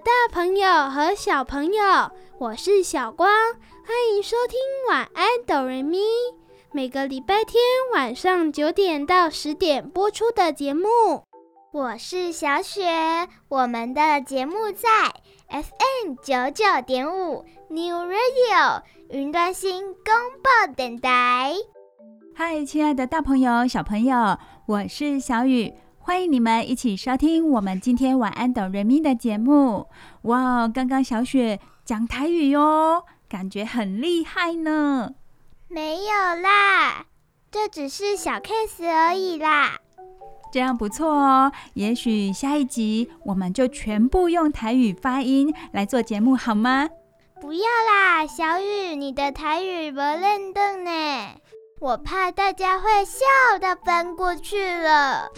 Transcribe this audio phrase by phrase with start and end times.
[0.00, 3.28] 大朋友和小朋友，我是小光，
[3.84, 5.98] 欢迎收听晚安哆瑞咪，
[6.72, 7.60] 每个礼拜天
[7.92, 10.88] 晚上九点到十点播出的节目。
[11.70, 14.88] 我是小雪，我们的节目在
[15.50, 21.52] FM 九九点五 New Radio 云端新广播电台。
[22.34, 25.74] 嗨，亲爱的大朋友、小朋友，我是小雨。
[26.10, 29.86] 欢迎你们一起收听我们今天晚安哆瑞咪的节目。
[30.22, 35.12] 哇，刚刚小雪讲台语哟，感觉很厉害呢。
[35.68, 36.10] 没有
[36.42, 37.06] 啦，
[37.48, 39.78] 这只是小 case 而已啦。
[40.52, 46.88] 这样不错哦，也许下一集我们就全部用台语发音来做节目，好吗？
[47.40, 51.36] 不要啦，小雨，你的台语不认得呢，
[51.80, 53.24] 我怕大家会笑
[53.58, 55.30] 到翻过去了。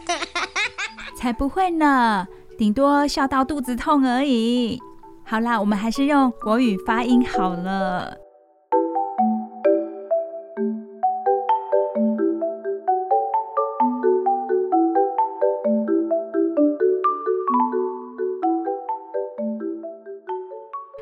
[1.18, 2.28] 才不会呢，
[2.58, 4.78] 顶多笑到肚子痛而已。
[5.24, 8.14] 好啦，我们还是用国语发音好了。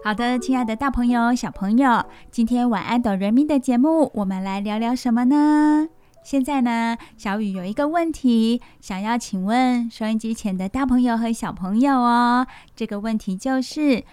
[0.04, 5.88] 好的，亲爱的大朋友、小朋友，今天晚安哆瑞咪的节目，我们来聊聊什么呢？
[6.22, 12.46] 现在呢，小雨有一个问题，想要请问收音机前的大朋友和小朋友哦。
[12.76, 14.04] 这个问题就是，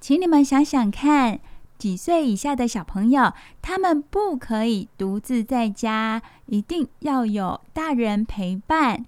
[0.00, 1.40] 请你们想想看，
[1.78, 9.04] 几岁以下的小朋友，他们不可以独自在家，一定要有大人陪伴。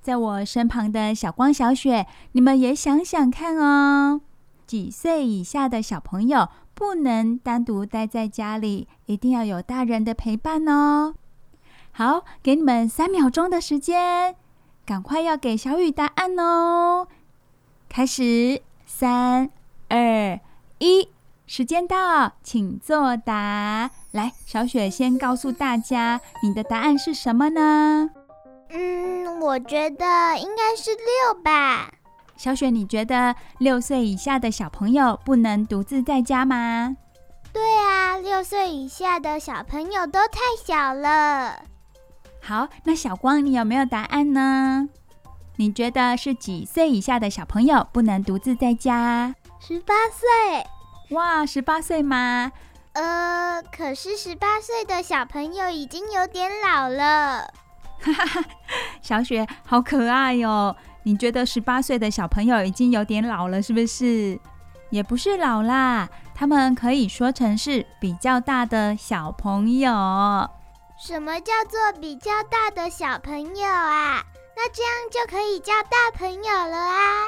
[0.00, 4.20] 在我身旁的小光、小雪，你们也想想看哦，
[4.66, 11.14] 几岁以下的小朋友不能单独待在家里，一定要有大人的陪伴哦。
[11.92, 14.34] 好，给你们三秒钟的时间，
[14.84, 17.06] 赶快要给小雨答案哦！
[17.88, 19.50] 开始，三、
[19.88, 20.40] 二、
[20.78, 21.08] 一，
[21.46, 23.90] 时间到，请作答。
[24.10, 28.10] 来，小雪先告诉大家，你的答案是什么呢？
[28.70, 31.92] 嗯，我觉得应该是六吧。
[32.44, 36.94] 小雪，你觉得六岁以下的小朋友不能独自在家吗？
[37.54, 41.62] 对啊，六岁以下的小朋友都太小了。
[42.42, 44.86] 好，那小光，你有没有答案呢？
[45.56, 49.34] 你觉得是几岁以下的小朋友不能独自在家？
[49.58, 51.16] 十八岁。
[51.16, 52.52] 哇，十八岁吗？
[52.92, 57.50] 呃，可是十八岁的小朋友已经有点老了。
[58.02, 58.44] 哈哈哈，
[59.00, 60.76] 小雪好可爱哟！
[61.04, 64.38] 你觉得十八岁的小朋友已经有点老了，是不是？
[64.90, 69.90] 也不是老啦，他们可以说成是比较大的小朋友。
[70.96, 74.22] 什么叫做比较大的小朋友啊？
[74.56, 77.24] 那这样就可以叫大朋友了啊？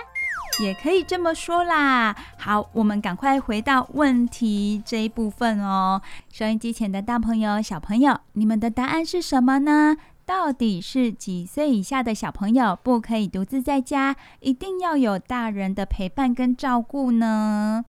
[0.62, 2.14] 也可以这么说啦。
[2.38, 6.00] 好，我们赶快回到问题这一部分哦。
[6.32, 9.96] 收音机前的大朋友、小朋友，你们的答案是什么呢？
[10.26, 17.84] 到底是几岁以下的小朋友不可以独自在家，一定要有大人的陪伴跟照顾呢？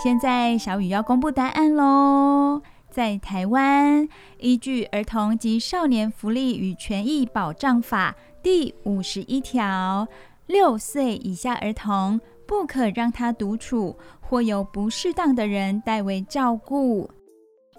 [0.00, 2.62] 现在小雨要公布答案喽！
[2.88, 4.08] 在台湾，
[4.38, 8.14] 依据《儿童及少年福利与权益保障法》
[8.44, 10.06] 第五十一条，
[10.46, 17.10] 六岁以下儿童不可让他独处，或有不适当的人代为照顾。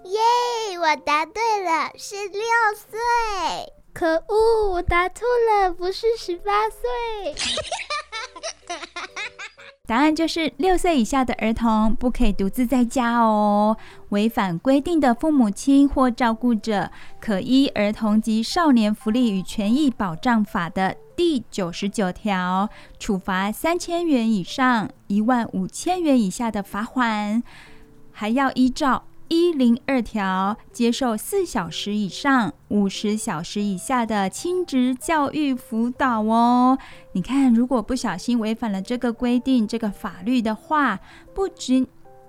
[0.04, 0.20] 耶，
[0.78, 2.42] 我答对了，是六
[2.76, 2.98] 岁。
[3.92, 7.34] 可恶，我答错了，不是十八岁。
[9.88, 13.74] 答案就是六岁以下的儿童不可以独自在家哦。
[14.10, 22.68] 违反规定的父母亲或照顾者，可依《儿童及少年福利与权益保障法》的第九十九条，
[22.98, 27.42] 处罚三千元以上一万五千元以下的罚款，
[28.12, 36.78] 还要依照一零二条，接受四小时以上五十小时以下的亲职教育辅导哦。
[37.12, 41.00] 你看，如果不小心违反了这个规定、这个法律的话，
[41.34, 41.86] 不仅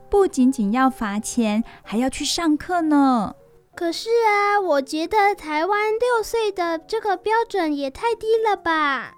[0.10, 3.34] 不仅仅要罚钱，还要去上课呢。
[3.76, 9.14] 可是啊，我觉得台湾六岁的这个标准也太低了吧？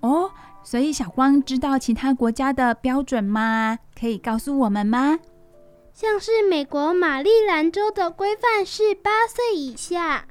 [0.00, 0.32] 哦，
[0.64, 3.78] 所以小光知道其他国家的标准吗？
[3.96, 5.20] 可以告诉我们吗？
[5.94, 10.26] 像是美国马里兰州的规范是八岁以下，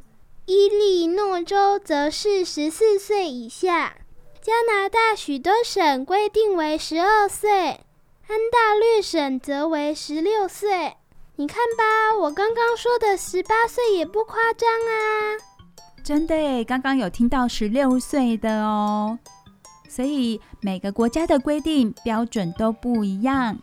[0.46, 3.96] 伊利诺州则是十四岁以下，
[4.42, 10.96] 加拿大许多省规定为十二岁，安大略省则为十六岁。
[11.36, 15.38] 你看吧，我刚刚说的十八岁也不夸张啊！
[16.04, 19.18] 真的耶，刚刚有听到十六岁的哦。
[19.88, 23.58] 所以每个国家的规定标准都不一样。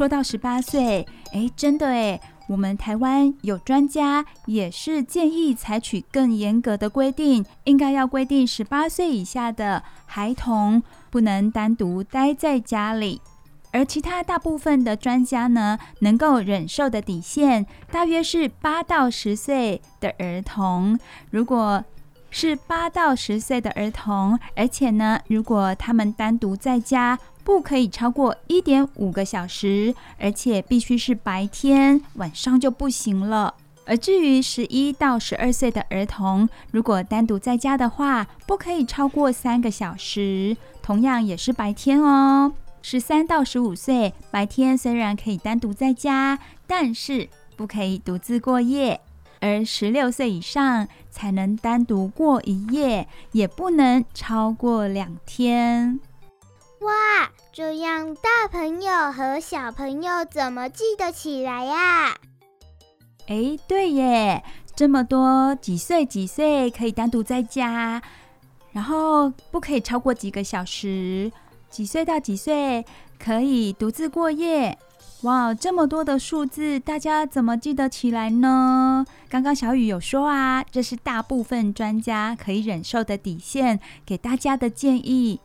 [0.00, 2.18] 说到十八岁，哎，真的哎。
[2.48, 13.20] 我们台湾有专家也是建议采取更严格的规定，应该要规定十八岁以下的孩童不能单独待在家里。
[13.72, 20.98] 而其他大部分的专家呢，能够忍受的底线大约是八到十岁的儿童。
[21.30, 21.84] 如果
[22.30, 33.54] 是八到十岁的儿童，而且呢，如果他们单独在家，不可以超过一点五个小时，而且必须是白天，晚上就不行了。
[33.86, 42.52] 而至于十一到十二岁的儿童，如果单独在家的话，不可以超过三个小时，同样也是白天哦。
[42.82, 46.38] 十三到十五岁，白天虽然可以单独在家，
[46.68, 49.00] 但是不可以独自过夜；
[49.40, 55.98] 而十六岁以上才能单独过一夜，也不能超过两天。
[56.80, 62.16] 哇，这样大朋友和小朋友怎么记得起来呀？
[63.26, 64.42] 哎，对耶，
[64.74, 68.02] 这么多几岁几岁可以单独在家，
[68.72, 71.30] 然后不可以超过几个小时，
[71.68, 72.84] 几岁到几岁
[73.22, 74.78] 可以独自过夜。
[75.22, 79.04] 哇，这么多的数字，大家怎么记得起来呢？
[79.28, 85.38] 刚刚小雨有说啊，这是大部分专家可以忍受的底线，给大家的建议。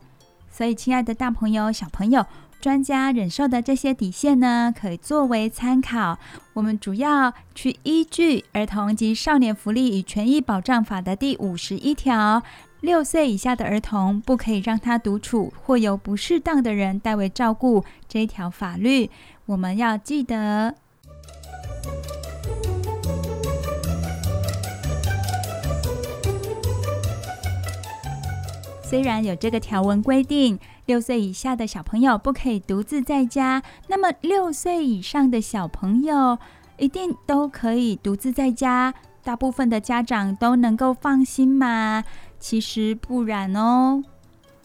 [0.50, 2.24] 所以，亲爱的大朋友、小朋友，
[2.58, 6.18] 专家忍受的这些底线呢，可以作为参考。
[6.54, 12.42] 我们主要去依据《儿童及少年福利与权益保障法》的第五十一条，
[12.80, 17.84] 六岁以下的儿童不可以让他独处，或由不适当的人代为照顾。
[18.08, 19.10] 这一条法律，
[19.46, 20.74] 我们要记得。
[28.82, 36.38] 虽然有这个条文规定，六岁以下的小朋友不可以独自在家，那么六岁以上的小朋友
[36.76, 38.94] 一定都可以独自在家，
[39.24, 42.04] 大部分的家长都能够放心吗？
[42.38, 44.02] 其实不然哦。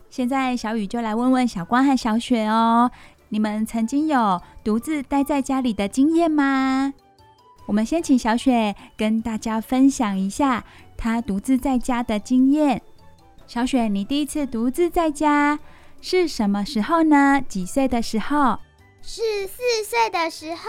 [0.10, 2.92] 现在小雨就来问问小光和小雪哦，
[3.30, 6.94] 你们曾经有独自待在家里的经验吗？
[7.66, 10.64] 我们先请小雪跟大家分享一下
[10.98, 12.82] 她独自在家的经验。
[13.48, 15.60] 小雪，你第一次独自在家
[16.02, 17.42] 是什么时候呢？
[17.48, 18.60] 几岁的时候？
[19.02, 20.62] 是四岁的时候。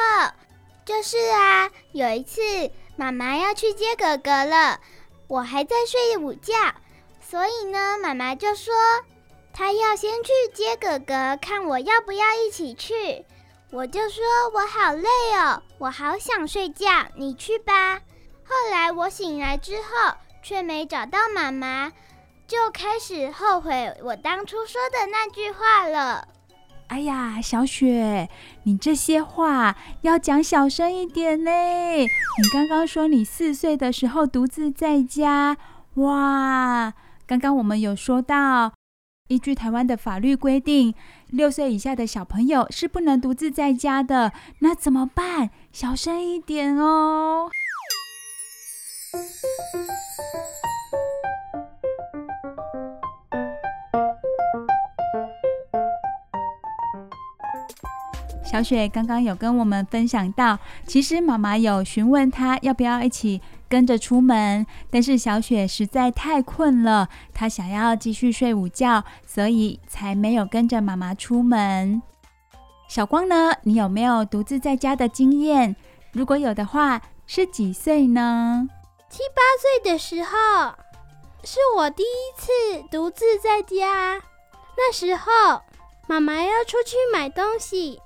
[0.84, 2.40] 就是啊，有一次
[2.96, 4.80] 妈妈要去接哥哥了，
[5.28, 6.52] 我还在睡午觉，
[7.32, 8.74] 所以呢，妈妈就说
[9.54, 13.24] 她要先去接哥哥，看我要不要一起去。
[13.70, 14.22] 我就说
[14.52, 15.08] 我好累
[15.38, 17.96] 哦，我好想睡觉，你去吧。
[18.44, 21.90] 后来我醒来之后，却没找到妈妈。
[22.46, 26.28] 就开始后悔我当初说的那句话了。
[26.88, 28.28] 哎呀，小雪，
[28.64, 31.50] 你这些话要讲小声一点呢。
[31.50, 35.56] 你刚刚说你四岁的时候独自在家，
[35.94, 36.92] 哇！
[37.32, 38.74] 刚刚我们有说到，
[39.28, 40.92] 依据台湾的法律规定，
[41.30, 44.32] 六岁以下的小朋友是不能独自在家的。
[44.58, 45.48] 那怎么办？
[45.72, 47.48] 小声一点哦。
[58.44, 63.40] 小雪刚刚有跟我们分享到，其实妈妈有询问她要不要一起
[63.72, 72.02] 跟着出门，但是小雪实在太困了，她想要继续睡午觉，所以才没有跟着妈妈出门。
[72.86, 73.50] 小光呢？
[73.62, 75.74] 你有没有独自在家的经验？
[76.12, 78.68] 如果有的话，是几岁呢？
[79.08, 80.28] 七八岁的时候，
[81.42, 84.20] 是我第一次独自在家。
[84.76, 85.62] 那时候，
[86.06, 87.98] 妈妈要出去买东西。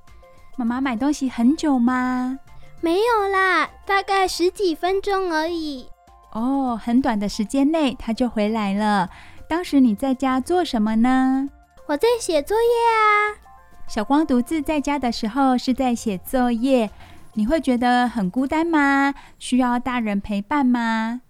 [0.54, 2.38] 妈妈买东西很久吗？
[2.80, 5.88] 没有啦，大概十几分钟而已。
[6.33, 9.09] 哦，很短的时间内，他就回来了。
[9.49, 11.49] 当时你在家做什么呢？
[11.87, 13.38] 我在写作业啊。
[13.88, 16.90] 小光独自在家的时候是在写作业。
[17.35, 19.14] 你会觉得很孤单吗？
[19.38, 21.21] 需要大人陪伴吗？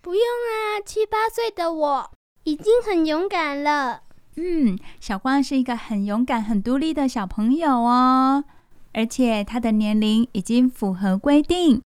[0.00, 2.10] 不用啊，七八岁的我
[2.44, 4.02] 已经很勇敢了。
[4.36, 8.44] 嗯，小光是一个很勇敢、很独立的小朋友哦，
[8.92, 11.80] 而且他的年龄已经符合规定。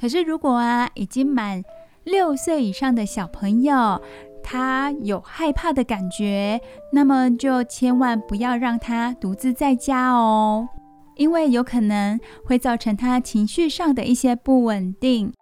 [0.00, 1.62] 可是如果啊，已经满
[2.04, 4.00] 六岁以上的小朋友，
[4.42, 6.60] 他有害怕的感觉，
[6.92, 10.68] 那么就千万不要让他独自在家哦。
[11.16, 15.32] 因为有可能会造成他情绪上的一些不稳定，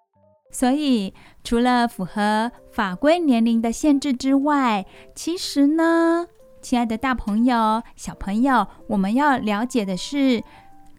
[0.52, 6.26] 所以除了符合法规年龄的限制之外，其实呢，
[6.60, 10.44] 亲爱的大朋友、小朋友，我们要了解的是，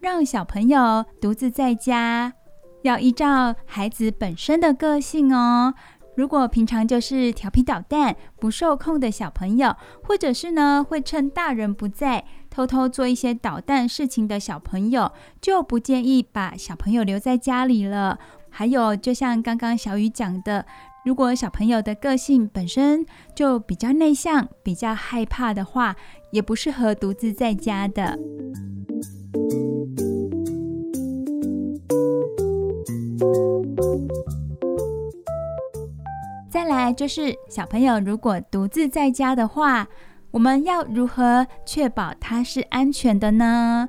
[0.04, 2.34] 让小朋友独自在家，
[2.82, 5.72] 要依照孩子本身的个性哦。
[6.14, 9.74] 如果平常就是调皮捣蛋、不受控的小朋友，
[10.06, 18.18] 或者是呢，会趁大人不在，偷偷做一些捣蛋事情的小朋友，就不建议把小朋友留在家里了。
[18.50, 20.66] 还有，就像刚刚小雨讲的，
[21.06, 25.96] 如果小朋友的个性本身就比较内向、比较害怕的话，
[26.30, 28.18] 也不适合独自在家的。
[36.50, 39.86] 再来就是小朋友如果独自在家的话，
[40.30, 43.88] 我们要如何确保它是安全的呢？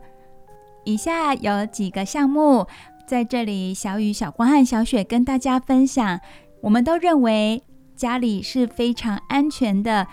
[0.84, 2.67] 以下有几个项目，
[3.08, 6.20] 在这里，小雨、小光和小雪跟大家分享。
[6.62, 7.63] 我们都认为
[7.96, 10.08] 家里是非常安全的。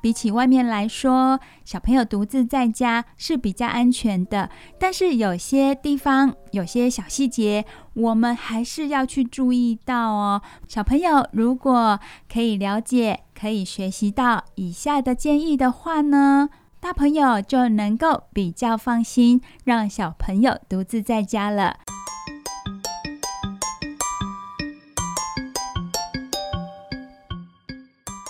[0.00, 4.50] 比起外面来说，小朋友独自在家是比较安全的。
[4.78, 7.64] 但是有些地方、有些小细节，
[7.94, 10.42] 我们还是要去注意到哦。
[10.66, 12.00] 小朋友如果
[12.32, 16.48] 可以了解、可以学习到以下的建议的话呢，
[16.80, 21.76] 大朋友就能够比较放心，让小朋友独自在家了。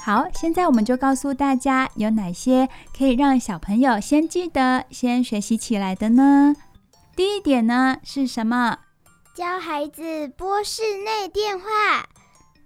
[0.02, 6.56] 好，现在我们就告诉大家有哪些可以让小朋友先记得、先学习起来的呢？
[7.14, 8.78] 第一点呢是什么？
[9.34, 11.64] 教孩子拨室内电话，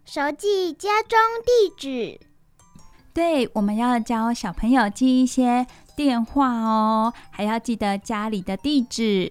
[0.04, 2.20] 熟记家中地址。
[3.12, 9.30] 对，我们要教小朋友记一些电话哦，还要记得家里的地址。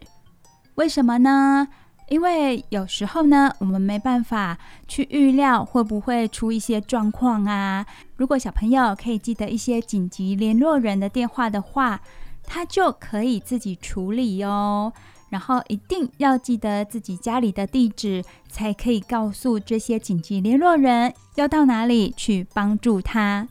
[0.76, 1.70] 为什么呢？
[2.08, 4.58] 因为有时候呢，我们没办法
[4.88, 7.86] 去预料会不会出一些状况啊。
[8.16, 12.02] 如果小朋友可以记得一些紧急联络人的电话的话，
[12.44, 14.94] 他就可以自己处理哦。
[15.30, 23.48] 然后一定要记得自己家里的地址，才可以告诉这些紧急联络人要到哪里去帮助他。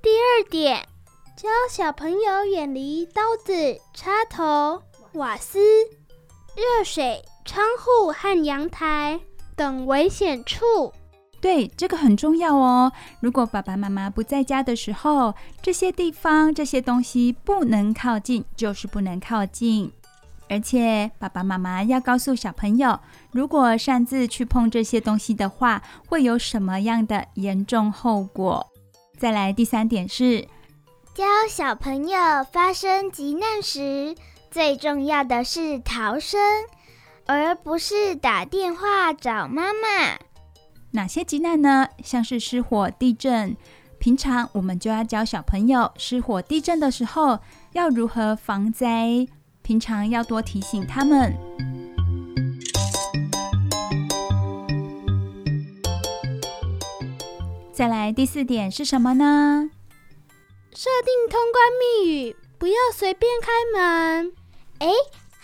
[0.00, 0.86] 第二点，
[1.36, 3.52] 教小朋友远离刀子、
[3.92, 4.80] 插头、
[5.14, 5.58] 瓦斯、
[6.54, 7.24] 热水。
[7.48, 9.18] 窗户和阳台
[9.56, 10.92] 等危险处，
[11.40, 12.92] 对，这个很重要哦。
[13.20, 19.90] 如果爸爸妈妈不在家的时候，这些地方、这些东西不能靠近，就是不能靠近。
[20.50, 23.00] 而且爸爸妈妈要告诉小朋友，
[23.32, 28.66] 如果擅自去碰这些东西的话，会有什么样的严重后果。
[29.18, 30.42] 再来，第三点是
[31.14, 32.18] 教小朋友
[32.52, 34.14] 发生急难时，
[34.50, 36.38] 最重要的是逃生。
[37.28, 40.18] 而不是打电话找妈妈。
[40.92, 41.86] 哪些急难呢？
[42.02, 43.54] 像是失火、地震。
[43.98, 47.38] 平常我们就要教小朋友，失火、地震的时候
[47.72, 49.28] 要如何防灾。
[49.60, 51.36] 平常要多提醒他们。
[57.74, 59.70] 再来第四点是什么呢？
[60.74, 64.32] 设定通关密语，不要随便开门。
[64.78, 64.88] 诶。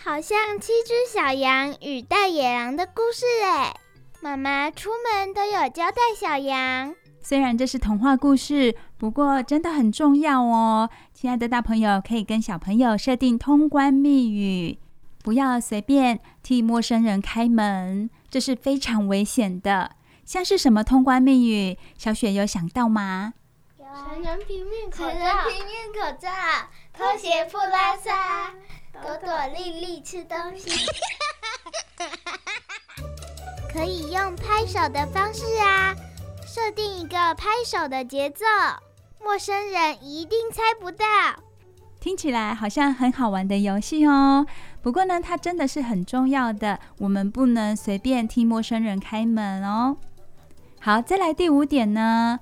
[0.05, 3.75] 好像七只小羊与大野狼的故事哎，
[4.21, 6.95] 妈妈出门都有交代小羊。
[7.23, 10.91] 虽然这是童话故事，不过真的很重要哦。
[11.15, 14.79] 亲爱的大朋友，可以跟小朋友设定通关密语，
[15.23, 19.93] 不要随便替陌生人开门，这是非常危险的。
[20.27, 21.79] 像是什么通关密语？
[21.97, 23.33] 小雪有想到吗？
[23.79, 26.29] 有成人平面口罩，成人平面口罩，
[26.93, 28.53] 拖鞋不拉撒。
[29.03, 30.71] 朵朵丽丽吃东西，
[33.73, 35.95] 可以用拍手的方式啊，
[36.47, 38.45] 设定一个拍手的节奏，
[39.23, 41.05] 陌生人一定猜不到。
[42.01, 44.47] 听起来好像很好玩的游戏哦。
[44.83, 49.97] 不过呢，它真的是很重要的，我们不能随便替陌生人开门哦。
[50.81, 52.39] 好，再来第五点呢，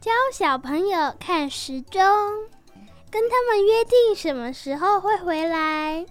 [0.00, 2.00] 教小朋友看时钟，
[3.14, 6.04] 跟他们约定什么时候会回来。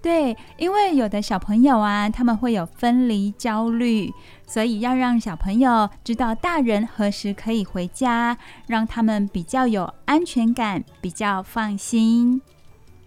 [0.00, 4.12] 对，因为有的小朋友啊，他们会有分离焦虑，
[4.46, 12.40] 所以要让小朋友知道大人何时可以回家，让他们比较有安全感，比较放心。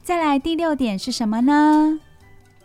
[0.03, 2.01] 再来第六点是什么呢？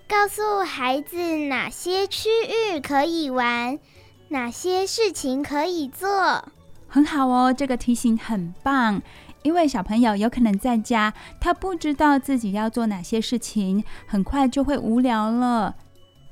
[0.08, 3.78] 告诉孩子哪些区域可以玩，
[4.30, 6.44] 哪些事情可以做。
[6.88, 9.00] 很好哦，这个提醒很棒。
[9.42, 15.74] 因为小朋友有可能在家，他不知道自己要做哪些事情，很快就会无聊了。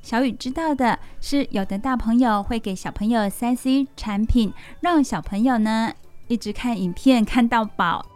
[0.02, 5.92] 小雨知道的是，有的大朋友会给小朋友三 C 产品，让小朋友呢
[6.28, 8.06] 一直看影片看到饱。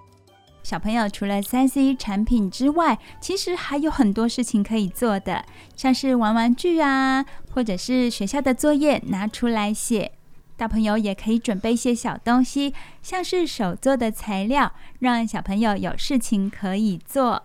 [0.62, 5.44] 小朋友除了三 C 产品之外，其实还有很多事情可以做的，
[5.76, 10.12] 像是玩玩具啊，或者是学校的作业拿出来写。
[10.56, 17.42] 大朋友也可以准备一些小东西，像是手做的材料，让小朋友有事情可以做。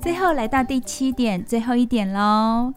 [0.00, 2.72] 最后来到第七点，最后一点喽。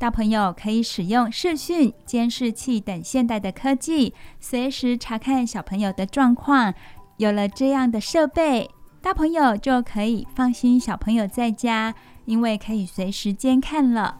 [0.00, 6.72] 大朋友可以使用视讯、监视器等现代的科技，随时查看小朋友的状况。
[7.18, 8.68] 有了这样的设备，
[9.04, 11.94] 大朋友就可以放心，小朋友在家，
[12.24, 14.16] 因为可以随时监看了。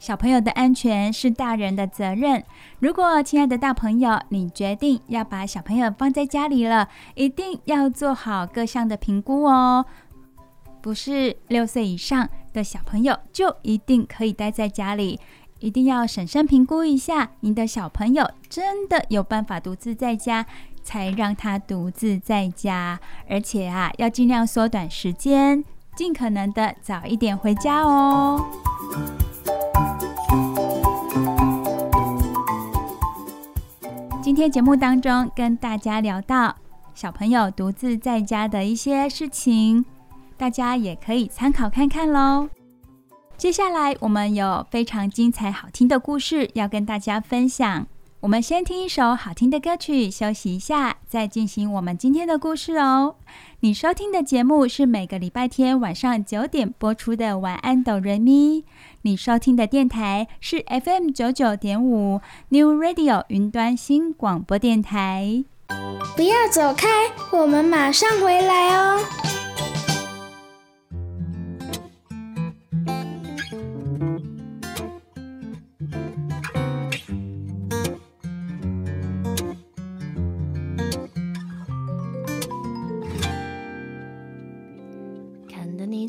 [0.00, 2.42] 小朋友的安全是大人的责任。
[2.80, 9.86] 如果亲爱的大朋友，你决定要把小朋友放在家里了，一定要做好各项的评估哦。
[10.82, 15.20] 不是六岁以上的小朋友就一定可以待在家里，
[15.60, 20.44] 一定要审慎评估一下，您的小朋友真的有办法独自在家，
[20.88, 25.62] 才让他独自在家，而且啊，要尽量缩短时间，
[25.94, 28.42] 尽可能的早一点回家哦。
[34.22, 36.56] 今天节目当中跟大家聊到
[36.94, 39.84] 小朋友独自在家的一些事情，
[40.38, 42.48] 大家也可以参考看看喽。
[43.36, 47.86] 接下来我们有非常精彩好听的故事要跟大家分享。
[48.20, 53.14] 我们先听一首好听的歌曲，休息一下，再进行我们今天的故事哦。
[53.60, 58.62] 你收听的节目是每个礼拜天晚上九点播出的《晚安，哆瑞咪》。
[59.02, 65.44] 你收听的电台是 FM 九九点五 New Radio 云端新广播电台。
[66.16, 66.88] 不要走开，
[67.30, 68.98] 我们马上回来哦。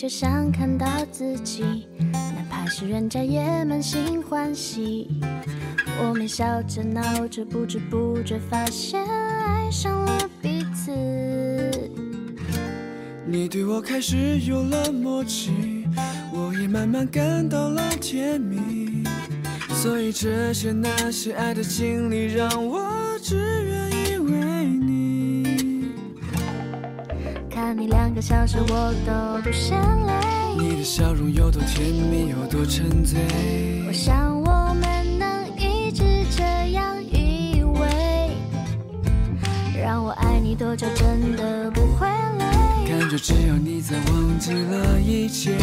[0.09, 5.21] 想看到自己，哪怕是人家也满心欢喜。
[6.01, 10.91] 我们笑着闹着，不知不觉发现爱上了彼此。
[13.27, 15.85] 你对我开始有了默契，
[16.33, 19.03] 我也慢慢感到了甜蜜。
[19.75, 22.79] 所以这些那些爱的经历，让我
[28.19, 30.13] 个小时，我都不嫌累。
[30.57, 33.17] 你的笑容有多甜蜜，有多沉醉。
[33.87, 37.87] 我想我们能一直这样依偎。
[39.81, 42.89] 让我爱你多久，真的不会累。
[42.89, 45.55] 感觉只有你在，忘记了一切。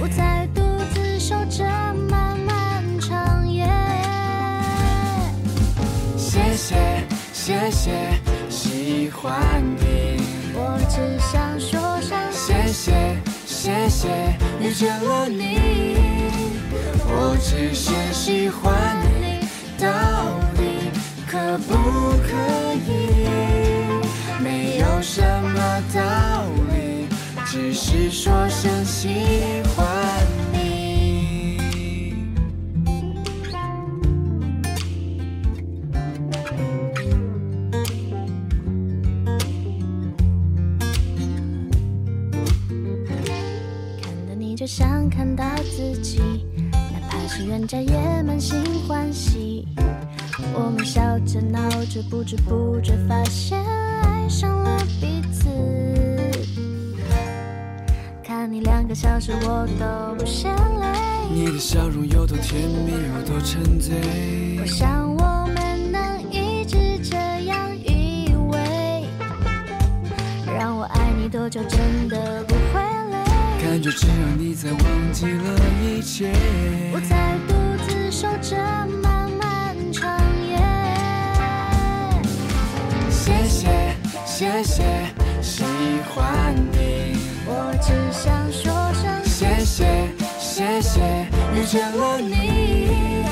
[0.00, 0.62] 不再独
[0.94, 1.62] 自守着
[2.08, 3.66] 漫漫长夜。
[6.16, 6.76] 谢谢，
[7.34, 7.90] 谢谢，
[8.48, 10.18] 喜欢你。
[10.62, 11.79] 我只想说声
[12.50, 12.92] 谢谢，
[13.46, 14.08] 谢谢
[14.60, 15.94] 遇见了你。
[17.06, 19.38] 我只是喜欢你，
[19.78, 19.86] 到
[20.56, 20.90] 底
[21.28, 21.72] 可不
[22.26, 22.34] 可
[22.74, 22.90] 以？
[24.42, 27.06] 没有什么道理，
[27.46, 29.69] 只是说声喜欢。
[47.46, 49.66] 愿再也满心欢喜，
[50.52, 53.58] 我们笑着闹着，不知不觉发现
[54.02, 55.48] 爱上了彼此。
[58.22, 60.86] 看你两个小时，我都不嫌累。
[61.32, 63.94] 你的笑容有多甜蜜，有多沉醉。
[64.60, 69.04] 我想我们能一直这样依偎，
[70.46, 71.60] 让我爱你多久？
[73.80, 74.78] 感觉只有你在，忘
[75.10, 76.30] 记了一切。
[76.92, 77.54] 我在独
[77.88, 78.54] 自守着
[79.02, 80.58] 漫漫长夜。
[83.10, 84.84] 谢谢，谢谢，
[85.40, 85.64] 喜
[86.12, 87.16] 欢你。
[87.46, 91.00] 我只想说声谢谢，谢谢，
[91.54, 93.24] 遇见了你。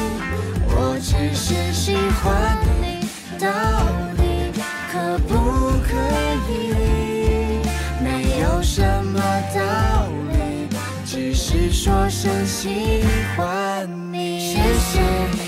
[0.70, 3.06] 我只是喜欢你，
[3.38, 3.46] 到
[11.88, 13.02] 说声喜
[13.34, 14.40] 欢你。
[14.40, 15.00] 谢谢，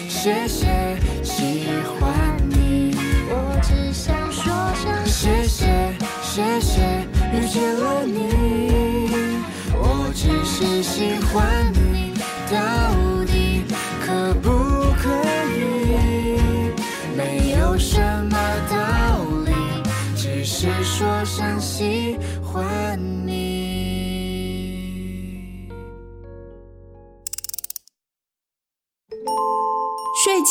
[0.08, 1.68] 谢谢，喜
[2.00, 2.96] 欢你。
[3.28, 6.80] 我只想说声谢谢，谢谢，
[7.34, 9.42] 遇见了你。
[9.74, 12.14] 我只是喜欢你，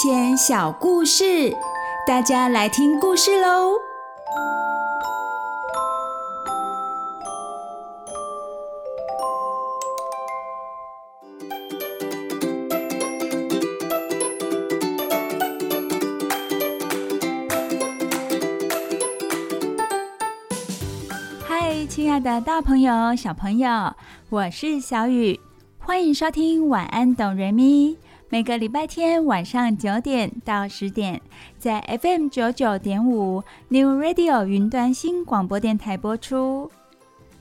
[0.02, 1.54] 前小故事，
[2.08, 3.74] 大家来听故事喽。
[21.46, 23.94] 嗨，亲爱的大朋友、小朋友，
[24.30, 25.42] 我是小雨，
[25.78, 27.98] 欢迎收听晚安哆瑞咪。
[28.32, 31.20] 每个礼拜天晚上九点到十点，
[31.58, 36.70] 在 FM 九九点五 New Radio 云端新广播电台播出。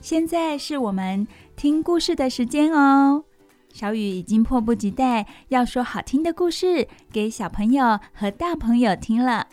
[0.01, 3.23] 现在是我们听故事的时间哦。
[3.71, 9.47] 小雨已经迫不及待要说好听的故事给小朋友和大朋友听了。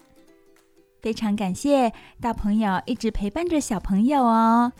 [1.01, 4.71] 非常感谢大朋友一直陪伴着小朋友哦。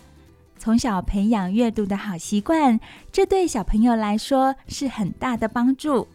[0.58, 2.80] 从小培养阅读的好习惯，
[3.12, 6.08] 这对小朋友来说是很大的帮助。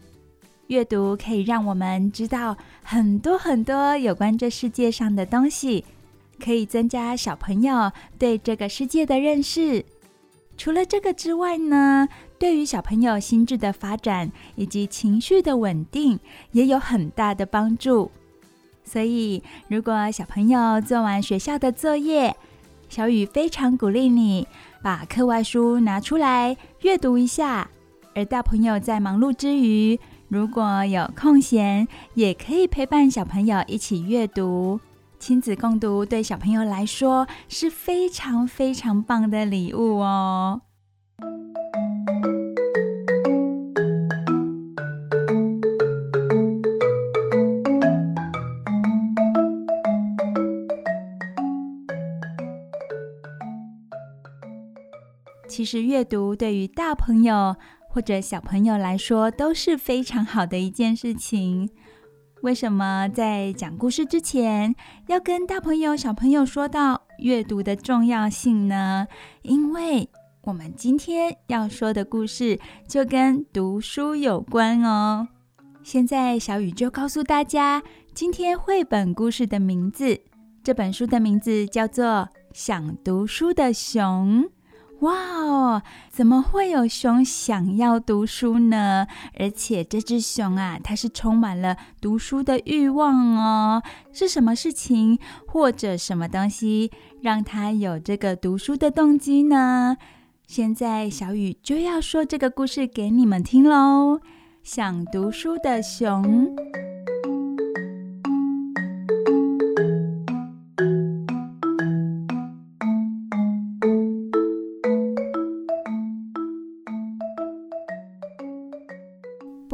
[0.71, 5.83] 阅读可以让我们知道很多很多有关这世界上的东西，
[6.41, 9.83] 可以增加小朋友对这个世界的认识。
[10.55, 12.07] 除了这个之外呢，
[12.39, 16.17] 对于小朋友心智的发展以及情绪的稳定
[16.53, 18.09] 也有很大的帮助。
[18.85, 22.33] 所以，如果小朋友做完学校的作业，
[22.87, 24.47] 小雨非常鼓励你
[24.81, 27.69] 把课外书拿出来阅读一下。
[28.13, 29.97] 而大朋友在忙碌之余，
[30.31, 34.79] 如果有空闲，也可以陪伴小朋友一起阅读，
[35.19, 40.61] 亲子共读对小朋友来说是非常非常棒的礼物哦。
[55.49, 57.57] 其实阅读对于大朋友，
[57.93, 61.69] 或者小朋友来说都是非常好的一件事情。
[62.41, 64.73] 为什么在讲故事之前
[65.07, 69.07] 要跟大朋友、小朋友说到阅读的重要性呢？
[69.43, 70.09] 因为
[70.43, 75.27] 我们今天要说的故事就跟读书有关哦。
[75.83, 80.19] 现在小雨就告诉大家，今天绘本故事的名字，
[80.63, 82.05] 这本书的名字叫做
[82.53, 84.43] 《想读书的熊》。
[85.01, 85.81] 哇哦！
[86.09, 89.07] 怎么会有熊想要读书呢？
[89.39, 93.81] 而且这只熊啊，它是充满了读书的欲望哦。
[94.13, 99.97] 是什么事情或者什么东西让它有这个读书的动机呢？
[100.45, 104.19] 现在小雨就要说这个故事给你们听喽。
[104.61, 106.90] 想读书的熊。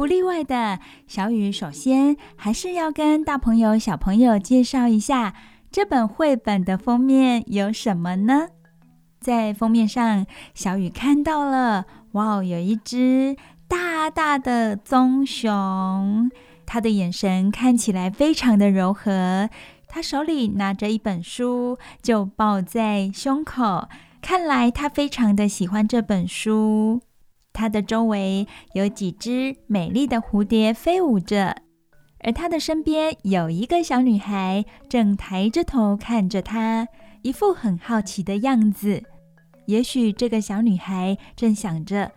[0.08, 5.34] 例外的，小雨首先还是要跟大朋友、小朋友介绍一下
[5.70, 8.48] 这本绘本的封面有什么呢？
[9.20, 13.36] 在封面上，小雨看到了，哇，有一只
[13.68, 16.30] 大大的棕熊，
[16.64, 19.50] 它的眼神看起来非常的柔和，
[19.88, 23.88] 它手里拿着一本书，就抱在胸口，
[24.22, 27.02] 看来它非常的喜欢这本书。
[27.58, 31.56] 它的周围有几只美丽的蝴蝶飞舞着，
[32.20, 36.86] 而它的身边有一个小女孩正抬着头看着它，
[37.22, 39.02] 一副很好奇的样子。
[39.66, 42.12] 也许这个小女孩正想着：“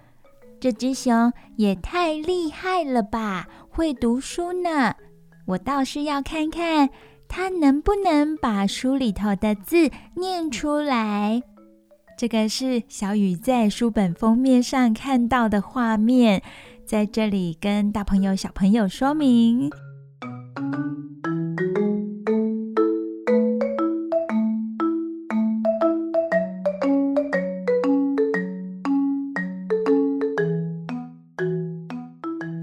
[0.62, 4.94] 这只熊也太厉害了吧，会读书呢！
[5.48, 6.88] 我倒是要看看
[7.28, 11.42] 它能不能把书里头的字念出来。”
[12.22, 16.44] 这个是小雨在书本封面上看到的画面，
[16.86, 19.72] 在这里跟大朋友、小朋友说明。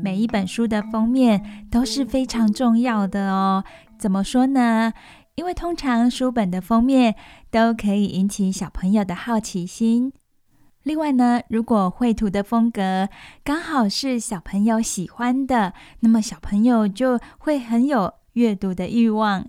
[0.04, 3.64] 每一本书的封面都是非常重要的哦。
[3.98, 4.92] 怎么说呢？
[5.38, 7.14] 因为通常书本的封面
[7.48, 10.12] 都可以引起小朋友的好奇心。
[10.82, 13.08] 另外呢，如果绘图的风格
[13.44, 19.48] 刚好是小朋友喜欢的，那么小朋友就会很有阅读的欲望。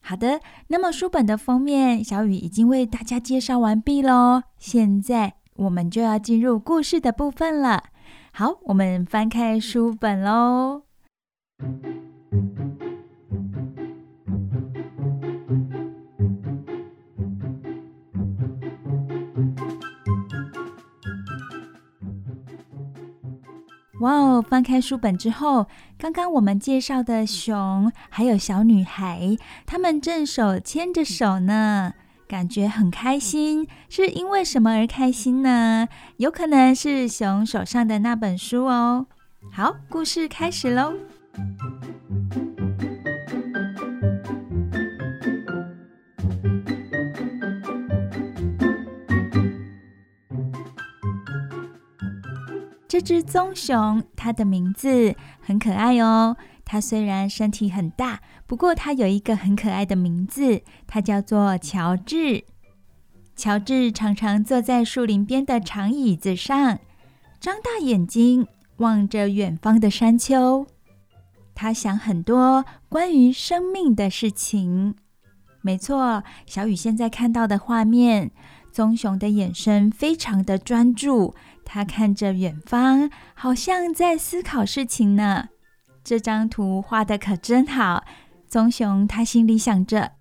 [0.00, 4.44] 好的，那么书本的封面，小雨已经为大家介绍完毕喽。
[4.60, 7.82] 现在我们就要进入故事的部分了。
[8.32, 10.82] 好，我们翻开书本喽。
[24.00, 24.42] 哇哦！
[24.42, 25.66] 翻开书本之后，
[25.98, 31.94] 刚刚我们介绍的熊还有小女孩，他们正手牵着手呢，
[32.28, 33.66] 感觉很开心。
[33.88, 35.88] 是因为什么而开心呢？
[36.18, 39.06] 有可能是熊手上的那本书哦。
[39.50, 40.92] 好，故事开始喽。
[52.96, 56.34] 这只棕熊，它的名字很可爱哦。
[56.64, 62.44] 它虽然身体很大，不过它有一个很可爱的名字，它叫做乔治。
[63.36, 66.78] 乔治常常坐在树林边的长椅子上，
[67.38, 68.46] 张大眼睛
[68.78, 70.66] 望着远方的山丘。
[71.54, 74.94] 他想很多关于生命的事情。
[75.60, 78.30] 没错，小雨现在看到的画面，
[78.72, 81.34] 棕熊的眼神非常的专注。
[81.66, 85.48] 他看着远方，好像在思考事情呢。
[86.04, 88.04] 这张图画得可真好。
[88.46, 90.12] 棕熊他心里想着：“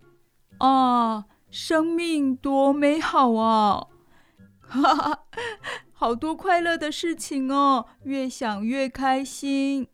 [0.60, 3.86] 哦，生命多美好啊！
[4.60, 5.20] 哈哈，
[5.94, 9.88] 好多快乐的事情哦，越想越开心。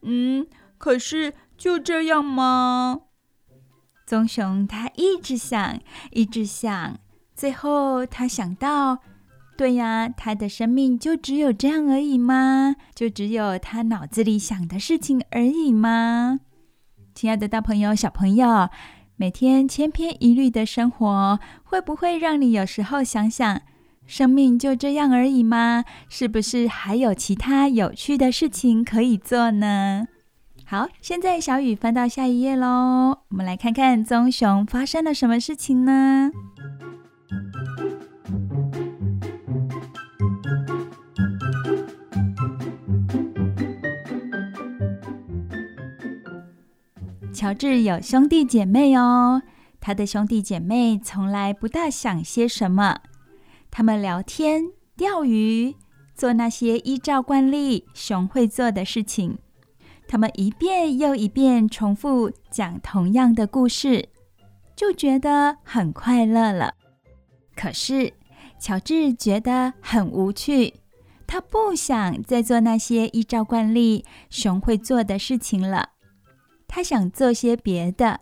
[0.00, 0.46] 嗯，
[0.78, 3.02] 可是就这样吗？”
[4.06, 5.78] 棕熊他一直想，
[6.10, 6.98] 一直想，
[7.36, 9.00] 最后他想到。
[9.56, 12.74] 对呀，他的生命就只有这样而已吗？
[12.94, 16.40] 就只有他脑子里想的事情而已吗？
[17.14, 18.68] 亲爱的大朋友、小朋友，
[19.16, 23.62] 每天千篇一律的生活，会不会让你有时候想想，
[24.04, 25.84] 生命就这样而已吗？
[26.08, 30.08] 是不是还有其他有趣的事情可以做呢？
[30.66, 36.32] 好，现在小雨翻到下一页喽，我们来看看棕熊发生了什么事情呢？
[47.44, 49.42] 乔治有兄弟姐妹哦，
[49.78, 53.00] 他的兄弟姐妹从来不大想些什么，
[53.70, 54.62] 他们聊天、
[54.96, 55.76] 钓鱼，
[56.14, 59.36] 做那些依照惯例熊会做的事情。
[60.08, 64.08] 他们一遍又一遍重复讲同样的故事，
[64.74, 66.72] 就觉得很快乐了。
[67.54, 68.14] 可是
[68.58, 70.72] 乔治觉得很无趣，
[71.26, 75.90] 他不想再做那些依照惯例熊会做的事情了。
[76.74, 78.18] 他想做些别的，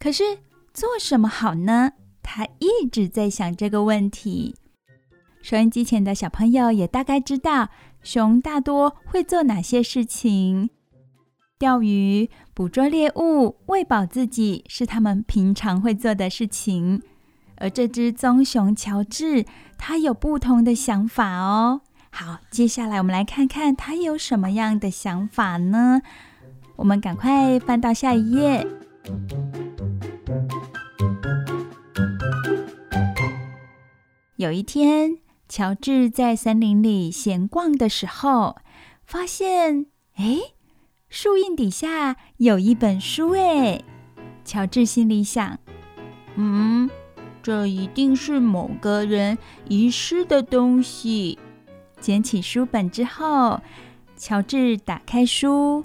[0.00, 0.38] 可是
[0.74, 1.92] 做什么好呢？
[2.20, 4.56] 他一直在想这个问题。
[5.40, 7.68] 收音机前的小朋友也大概知道，
[8.02, 10.68] 熊大多会做哪些事情：
[11.60, 17.00] 钓鱼、捕捉猎物、喂饱自己，是他们平常会做的事情。
[17.58, 19.44] 而这只棕熊乔治，
[19.78, 21.82] 他有不同的想法哦。
[22.10, 26.02] 好，接下来我们来看看他有什么样的想法呢？
[26.76, 28.66] 我们赶快翻到下一页。
[34.36, 38.56] 有一天，乔治在森林里闲逛的时候，
[39.04, 39.86] 发现，
[40.16, 40.38] 哎，
[41.08, 43.30] 树荫底下有一本书。
[43.30, 43.82] 哎，
[44.44, 45.58] 乔治心里想：
[46.34, 46.90] 嗯，
[47.42, 51.38] 这一定是某个人遗失的东西。
[51.98, 53.62] 捡起书本之后，
[54.16, 55.82] 乔治打开书。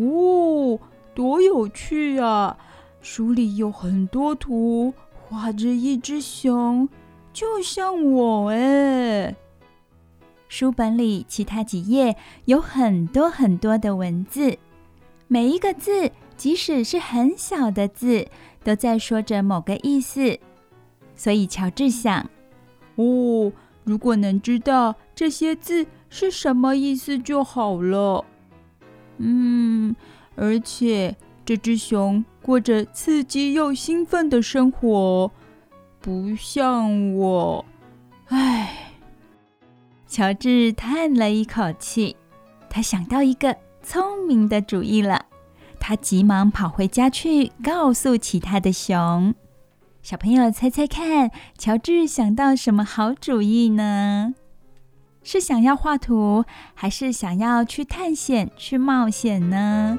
[0.00, 0.78] 哦，
[1.14, 2.56] 多有趣啊！
[3.02, 6.88] 书里有很多图，画着一只熊，
[7.32, 9.34] 就像我哎。
[10.48, 14.58] 书本里其他几页有很多很多的文字，
[15.28, 18.26] 每一个字，即使是很小的字，
[18.64, 20.38] 都在说着某个意思。
[21.14, 22.28] 所以乔治想：
[22.96, 23.52] 哦，
[23.84, 28.24] 如果能知道这些字是什么意思就好了。
[29.22, 29.94] 嗯，
[30.34, 35.30] 而且这只熊过着刺激又兴奋的生活，
[36.00, 37.64] 不像我。
[38.28, 38.76] 唉。
[40.06, 42.16] 乔治叹了一口气，
[42.68, 45.26] 他想到一个聪明的主意了。
[45.78, 49.34] 他急忙跑回家去，告诉其他的熊。
[50.02, 54.34] 小朋友猜猜看，乔治想到什么好主意呢？
[55.22, 59.98] 是想要画图，还是想要去探险、去冒险呢？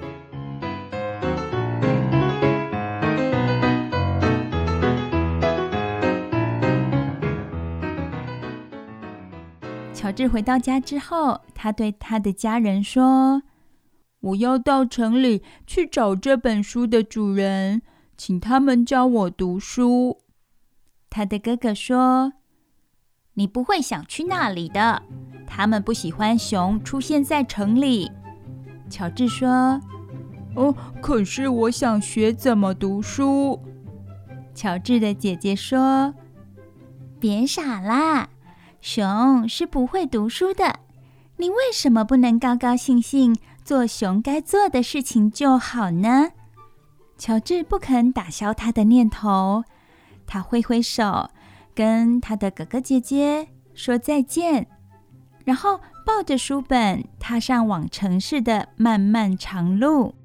[9.93, 13.43] 乔治回到家之后，他对他的家人说
[14.19, 17.83] ：“我要到城里去找这本书的主人，
[18.17, 20.17] 请他们教我读书。”
[21.11, 22.33] 他的哥哥说
[23.33, 25.01] ：“你不会想去那里的，
[25.47, 28.11] 他们不喜欢熊出现在城里。”
[28.89, 29.79] 乔治说
[30.55, 33.59] ：“哦，可是我想学怎么读书。”
[34.53, 36.13] 乔治的姐姐说
[37.19, 38.29] ：“别傻啦。”
[38.81, 40.79] 熊是不会读书的，
[41.37, 46.31] 你为什么不能高高兴兴做熊该做的事情就好呢？
[47.17, 49.63] 乔治不肯打消他的念头，
[50.25, 51.29] 他挥挥手，
[51.73, 54.67] 跟他的哥哥姐姐说再见，
[55.45, 60.15] 然后抱着书本踏上往城市的漫漫长路。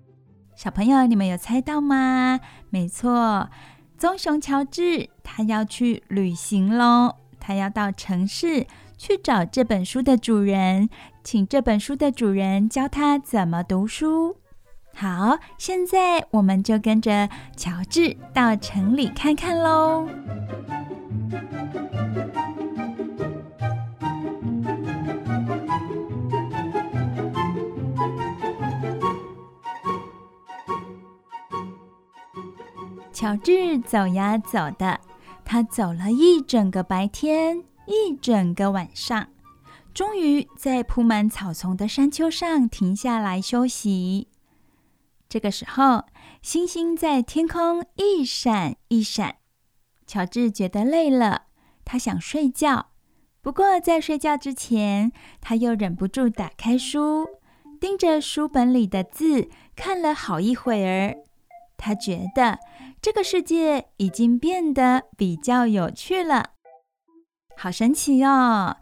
[0.55, 2.41] 小朋友，你们有猜到吗？
[2.71, 3.49] 没错，
[3.99, 7.17] 棕熊乔治他要去旅行喽。
[7.39, 10.89] 他要到城市去找这本书的主人，
[11.23, 14.39] 请这本书的主人教他怎么读书。
[14.95, 20.09] 好，现在我们就跟着乔治到城里看看喽。
[33.13, 35.01] 乔治走呀走的。
[35.43, 39.29] 他走了一整个白天，一整个晚上，
[39.95, 44.29] 终于在铺满草丛的山丘上停下来休息。
[45.29, 46.05] 这个时候，
[46.43, 49.37] 星星在天空一闪一闪。
[50.07, 51.43] 乔治觉得累了，
[51.85, 52.87] 他想睡觉。
[53.43, 57.27] 不过在睡觉之前，他又忍不住打开书，
[57.81, 61.17] 盯着书本里的字看了好一会儿。
[61.77, 62.59] 他觉得。
[63.03, 66.55] 这个世界已经变得比较有趣了，
[67.57, 68.79] 好神奇哦！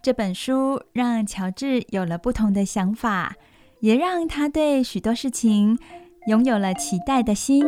[0.00, 3.34] 这本书让乔治有了不同的想法，
[3.80, 5.76] 也让他对许多事情
[6.28, 7.64] 拥有了期待的心。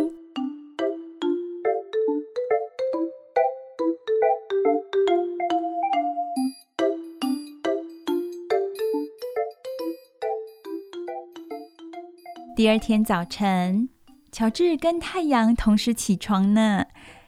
[12.57, 13.90] 第二天早晨。
[14.33, 16.87] 乔治跟太阳同时起床呢。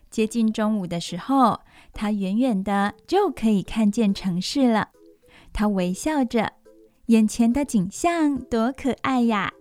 [0.08, 1.60] 接近中午的时候，
[1.92, 4.88] 他远远的就可以看见城市了。
[5.52, 6.54] 他微笑着，
[7.08, 9.52] 眼前的景象多可爱呀！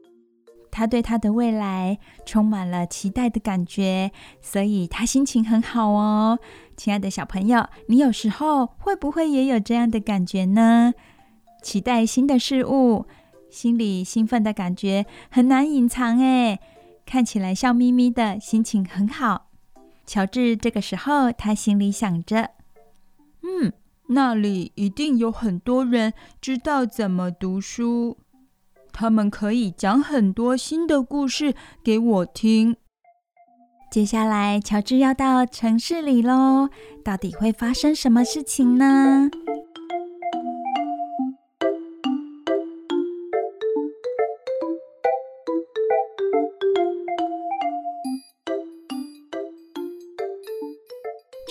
[0.72, 6.40] 他对他的未来充满了期待的感觉，所以他心情很好哦。
[6.78, 10.94] 亲爱的小朋友，你有时候会不会也有这样的感觉呢？
[11.62, 13.06] 期待新的事物，
[13.58, 16.60] 心里兴奋的感觉很难隐藏诶。
[17.08, 19.48] 看起来笑眯眯的，心情很好。
[20.06, 22.52] 乔治这个时候，他心里想着
[23.42, 23.74] ：“嗯，
[24.10, 28.18] 那里一定有很多人知道怎么读书，
[28.94, 32.76] 他们可以讲很多新的故事给我听。”
[33.90, 36.70] 接下来，乔治要到城市里喽，
[37.04, 39.32] 到底会发生什么事情呢？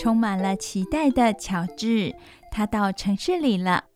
[0.07, 2.15] 充满了期待的乔治，
[2.53, 3.87] 他到城市里了。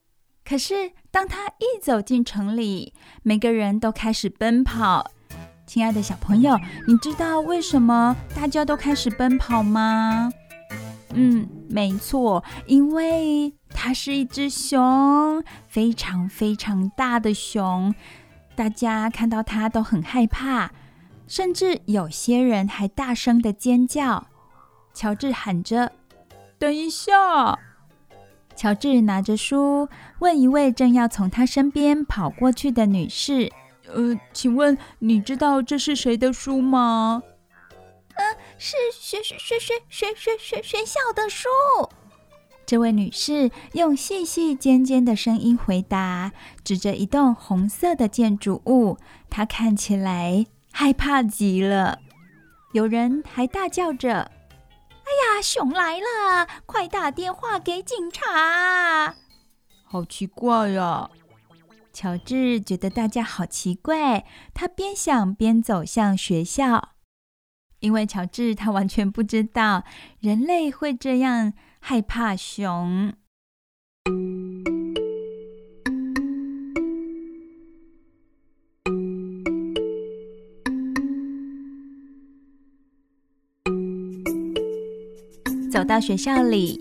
[0.45, 2.93] 可是，当他一走进城里，
[3.23, 5.09] 每个人都开始奔跑。
[5.69, 6.59] 亲爱的小朋友，
[6.89, 10.33] 你知道为什么大家都开始奔跑吗？
[11.15, 17.95] 嗯，没错，因为它是一只熊，非常非常大的熊。
[18.57, 20.73] 大家看到它都很害怕，
[21.29, 24.27] 甚至有些人还大声的尖叫。
[24.93, 25.93] 乔治喊着。
[26.61, 27.59] 等一下。
[28.55, 29.89] 乔治拿着书，
[30.19, 33.51] 问一位正要从他身边跑过去的女士
[33.89, 37.23] ：“呃，请问你知道这是谁的书吗
[38.15, 38.25] ？”“呃，
[38.59, 41.49] 是学学学学学学学学校的书。”
[42.67, 46.33] 这位女士用细细尖尖的声音回答，
[46.63, 48.99] 指着一栋红色的建筑物，
[49.31, 51.99] 她看起来害怕极了。
[52.75, 54.31] 有人还大叫着。
[55.11, 56.47] 哎呀，熊来了！
[56.67, 59.17] 快打电话给警察！
[59.83, 61.11] 好奇怪呀！
[61.93, 66.91] 乔治觉得大家好奇怪，他边想边走向学校，
[67.81, 69.83] 因为乔治他完全不知道
[70.21, 73.13] 人类会这样害怕熊。
[85.81, 86.79] 走到学校里，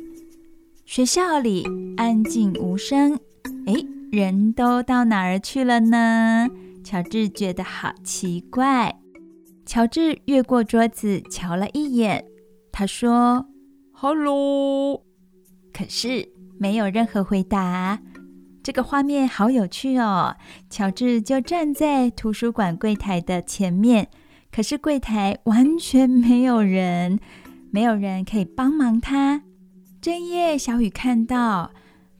[0.83, 3.17] 学校里安静无声。
[3.65, 3.73] 哎，
[4.11, 6.49] 人都到哪儿去了呢？
[6.83, 8.93] 乔治觉得好奇怪。
[9.65, 12.25] 乔治越过桌子瞧了一眼，
[12.73, 13.45] 他说
[13.93, 15.01] ：“Hello。”
[15.71, 16.27] 可是
[16.57, 18.01] 没有任何回答。
[18.61, 20.35] 这个画面好有趣哦。
[20.69, 24.09] 乔治就站在图书馆柜台的前面，
[24.51, 27.21] 可是柜台完全没有人。
[27.71, 29.43] 没有人可以帮忙他。
[30.01, 31.71] 这一夜，小雨看到，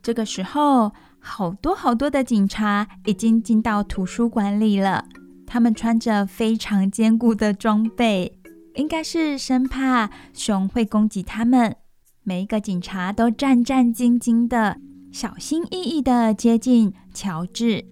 [0.02, 5.06] 这个时候，好多好多的警察已经进到图书馆里了。
[5.48, 8.38] 他们穿着非常坚固的装备，
[8.76, 11.76] 应该是生怕熊会攻击他们。
[12.24, 14.78] 每一个警察都战战兢兢的，
[15.12, 17.86] 小心翼翼的接近乔治。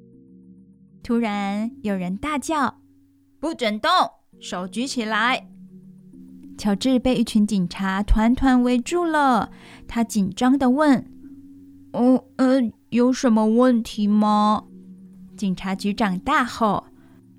[1.02, 2.76] 突然，有人大叫
[3.40, 3.90] ：“不准动，
[4.40, 5.48] 手举起来！”
[6.58, 9.52] 乔治被一群警察团团围住了，
[9.88, 11.06] 他紧张的问
[11.94, 14.66] ：“哦，呃，有什么问题吗？”
[15.38, 16.88] 警察局长大吼：“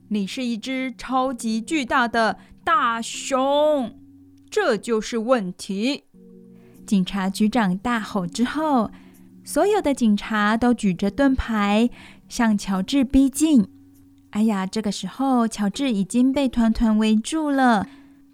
[0.09, 3.99] 你是一只超级巨大的大熊，
[4.49, 6.05] 这就是问题！”
[6.87, 8.91] 警察局长大吼之后，
[9.43, 11.91] 所有的警察都举着盾牌
[12.29, 13.67] 向乔治逼近。
[14.31, 17.89] 哎呀，这个时候乔治已经被团团围住了。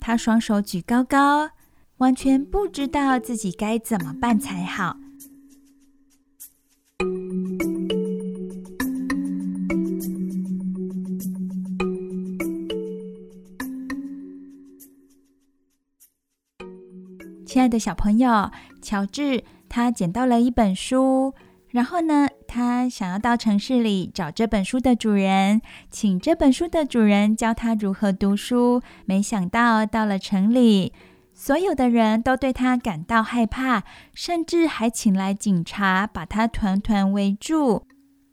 [0.06, 1.48] 他双手举高高，
[1.96, 4.98] 完全不知道自己该怎么办才好。
[17.46, 18.50] 亲爱的小朋友，
[18.82, 21.32] 乔治他捡到了一本书。
[21.70, 28.80] 然后呢，他想要到城市里找这本书的主人，请这本书的主人教他如何读书。
[29.06, 30.92] 没想到到了城里，
[31.32, 33.82] 所有的人都对他感到害怕，
[34.14, 37.88] 甚至还请来警察把他团团围住。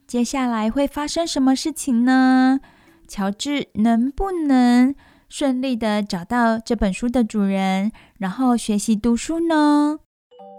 [0.05, 2.59] 接下来会发生什么事情呢？
[3.07, 4.93] 乔治能不能
[5.29, 9.97] 顺利地找到这本书的主人，然后学习读书呢？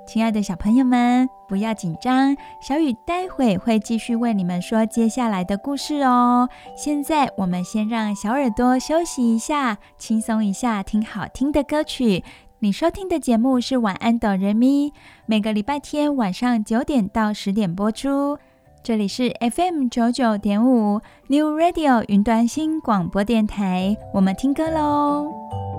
[0.04, 6.48] 亲爱的小朋友们，不要紧张，小雨待会会继续为你们说接下来的故事哦。
[6.76, 12.24] 现在我们先让小耳朵休息一下，轻松一下，听好听的歌曲。
[12.58, 14.90] 你收听的节目是《晚安，哆人咪》，
[15.26, 18.38] 每个礼拜天晚上九点到十点播出。
[18.82, 25.71] 这里是 FM 九九点五 New Radio 云端新广播电台，我们听歌喽。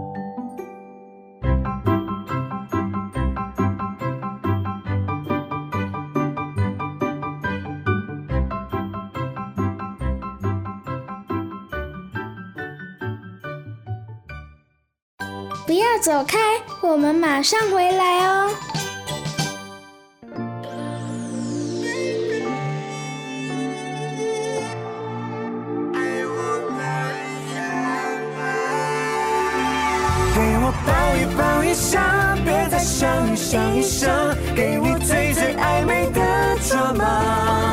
[15.94, 16.40] 要走开，
[16.82, 18.50] 我们马上回来哦。
[30.34, 34.10] 给我抱一抱一下，别再想一想一想，
[34.56, 37.73] 给我最最暧昧的抓马。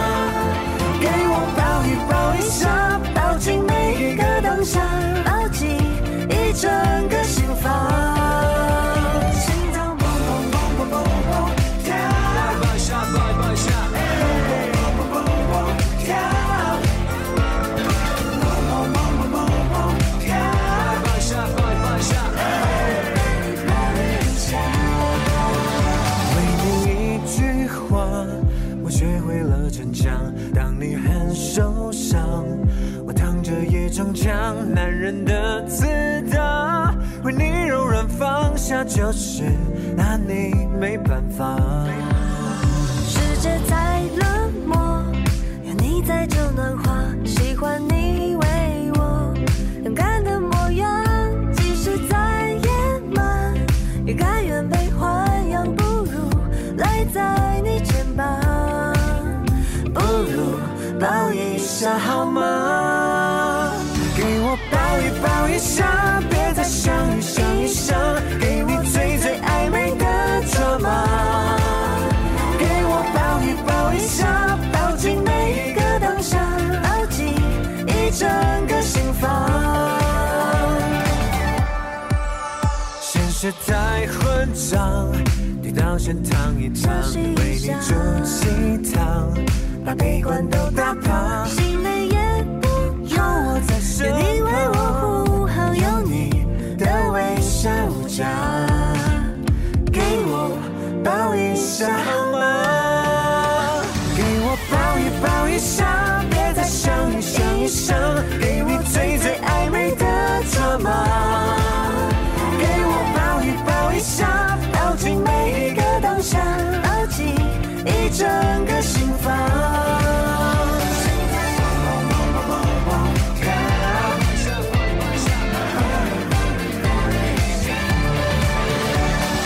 [118.12, 118.26] 整
[118.66, 119.32] 个心房。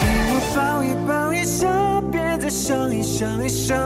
[0.01, 1.69] 给我抱一抱一下，
[2.11, 3.79] 别再想一想一想，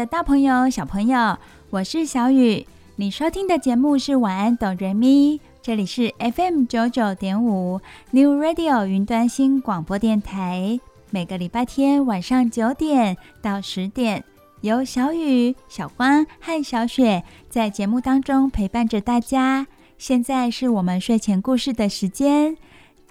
[0.00, 1.36] 的大朋友、小朋友，
[1.68, 2.66] 我是小雨。
[2.96, 7.78] 你收听的节目是晚安哆瑞咪，这里是 FM 九九点五
[8.12, 10.80] New Radio 云端新广播电台。
[11.10, 14.24] 每个礼拜天晚上九点到十点，
[14.62, 19.66] 由小雨、小光和小雪在节目当中陪伴着大家。
[19.98, 22.56] 现在是我们睡前故事的时间。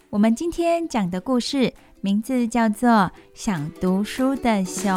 [0.10, 1.72] 我们今天讲的故事
[2.02, 2.90] 名字叫做
[3.36, 4.92] 《想读书的熊》。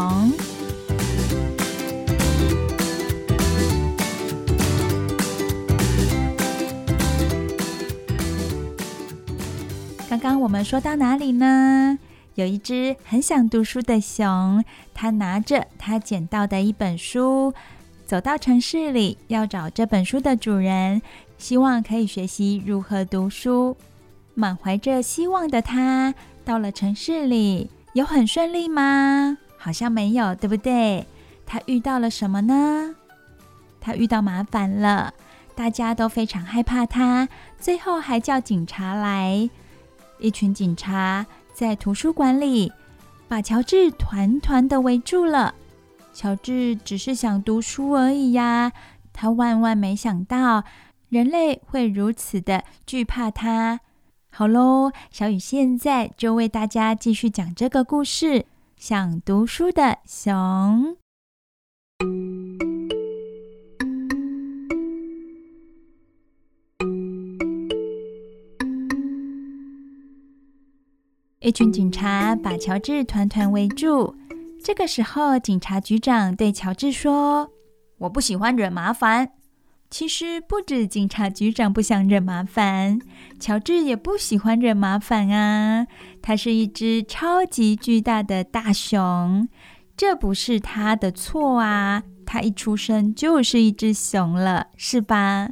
[10.22, 11.98] 刚我们说到哪里呢？
[12.36, 14.64] 有一只很想读书的熊，
[14.94, 17.52] 它拿着它捡到的一本书，
[18.06, 21.02] 走到城市里要找这本书的主人，
[21.38, 23.76] 希望可以学习如何读书。
[24.34, 26.14] 满怀着希望的它，
[26.44, 29.36] 到了城市里，有很顺利吗？
[29.58, 31.04] 好像没有，对不对？
[31.44, 32.94] 它遇到了什么呢？
[33.80, 35.14] 它遇到麻烦了，
[35.56, 39.50] 大家都非常害怕它，最后还叫警察来。
[40.22, 42.72] 一群警察在图书馆里
[43.28, 45.54] 把乔治团团的围住了。
[46.14, 48.72] 乔治只是想读书而已呀，
[49.12, 50.64] 他万万没想到
[51.08, 53.80] 人类会如此的惧怕他。
[54.30, 58.46] 好喽，小雨现在就为大家继续讲这个故事：
[58.76, 60.96] 想读书的熊。
[71.42, 74.14] 一群警察把乔治团团围住。
[74.62, 77.50] 这个时候，警察局长对乔治说
[77.98, 79.32] ：“我不喜欢惹麻烦。”
[79.90, 83.00] 其实不止警察局长不想惹麻烦，
[83.40, 85.88] 乔治也不喜欢惹麻烦啊。
[86.22, 89.48] 他是一只超级巨大的大熊，
[89.96, 92.04] 这不是他的错啊。
[92.24, 95.48] 他一出生就是一只熊了，是吧？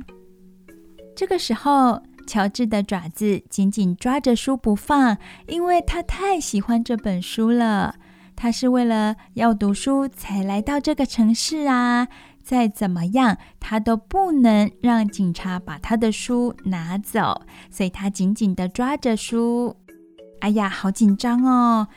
[1.17, 2.01] 这个时候。
[2.31, 5.19] 乔治的爪子紧紧抓着书不放，
[5.49, 7.97] 因为他太喜欢这本书了。
[8.37, 12.07] 他是为了要读书才来到这个城市啊！
[12.41, 19.75] 再怎么样，他都不能让警察把他的书拿走，所以他紧紧地抓着书。
[20.39, 21.89] 哎呀，好紧张哦！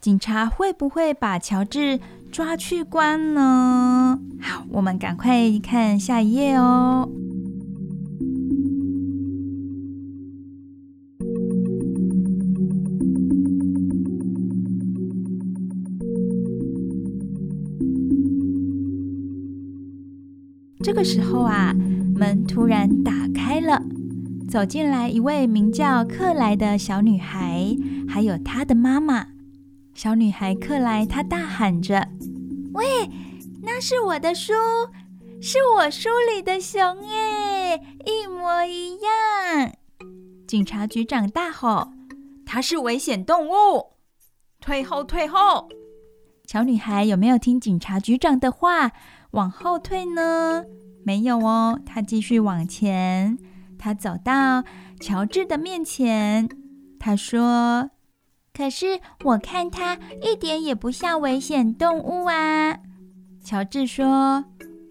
[0.00, 1.98] 警察会不会把乔治
[2.30, 4.16] 抓去关呢？
[4.40, 7.08] 好，我们赶快看下一页哦。
[20.82, 21.72] 这个时候啊，
[22.16, 23.80] 门突然打开了，
[24.50, 27.72] 走进来一位名叫克莱的小女孩，
[28.08, 29.28] 还有她的妈妈。
[29.94, 32.08] 小女孩克莱，她大喊着
[32.74, 32.84] ：“喂，
[33.62, 34.52] 那是我的书，
[35.40, 39.72] 是我书里的熊耶，一模一样！”
[40.48, 41.92] 警察局长大吼
[42.44, 43.92] ：“它是危险动物，
[44.60, 45.68] 退后，退后！”
[46.44, 48.90] 小女孩有没有听警察局长的话？
[49.32, 50.64] 往后退呢？
[51.04, 53.38] 没有哦，他继续往前。
[53.78, 54.62] 他走到
[55.00, 56.48] 乔治的面前，
[57.00, 57.90] 他说
[58.54, 62.78] ：“可是我看他一点也不像危险动物啊。”
[63.42, 64.44] 乔治说：“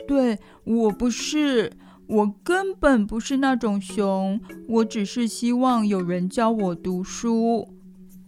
[0.08, 1.72] 对，我不是，
[2.08, 7.70] 我根本不是那种熊，我只是希望有人教我读书。”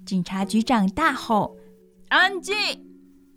[0.05, 1.57] 警察局长大吼
[2.09, 2.55] ：“安静！”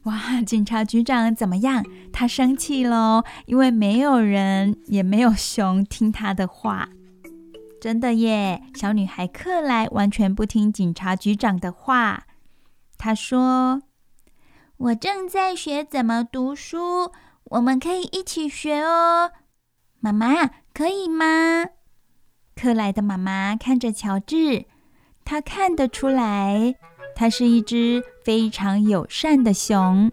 [0.07, 1.85] 哇，警察局长怎么样？
[2.13, 6.89] 他生气喽，因为没有人也没有熊听他的话。
[7.81, 12.25] 真的耶，小女孩克莱完全不听警察局长的话。
[12.97, 13.83] 她说
[14.79, 17.13] ：“我正在学怎么读书，
[17.45, 19.33] 我们可以一起学哦。”
[19.99, 21.67] 妈妈，可以吗？
[22.55, 24.67] 克莱的妈妈看着乔治，
[25.25, 26.77] 她看得出来。
[27.15, 30.11] 他是一只非常友善的熊。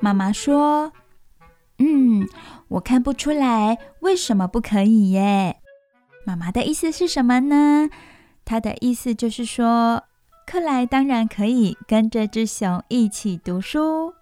[0.00, 0.92] 妈妈说
[1.78, 2.26] ：“嗯，
[2.66, 5.58] 我看不出来，为什么不可以耶？”
[6.26, 7.88] 妈妈的意思是什么呢？
[8.44, 10.02] 她的意思就是说，
[10.48, 14.12] 克莱当然可以跟这只熊一起读书。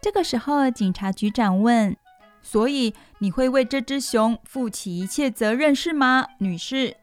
[0.00, 1.96] 这个时候，警察局长问
[2.40, 6.96] ：“所以你会为这只熊负起一切责任是吗，女士？”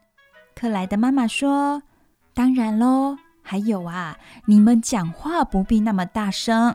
[0.56, 1.82] 克莱的妈妈说
[2.32, 3.18] ：“当然喽。”
[3.48, 6.74] 还有啊，你们讲话不必那么大声。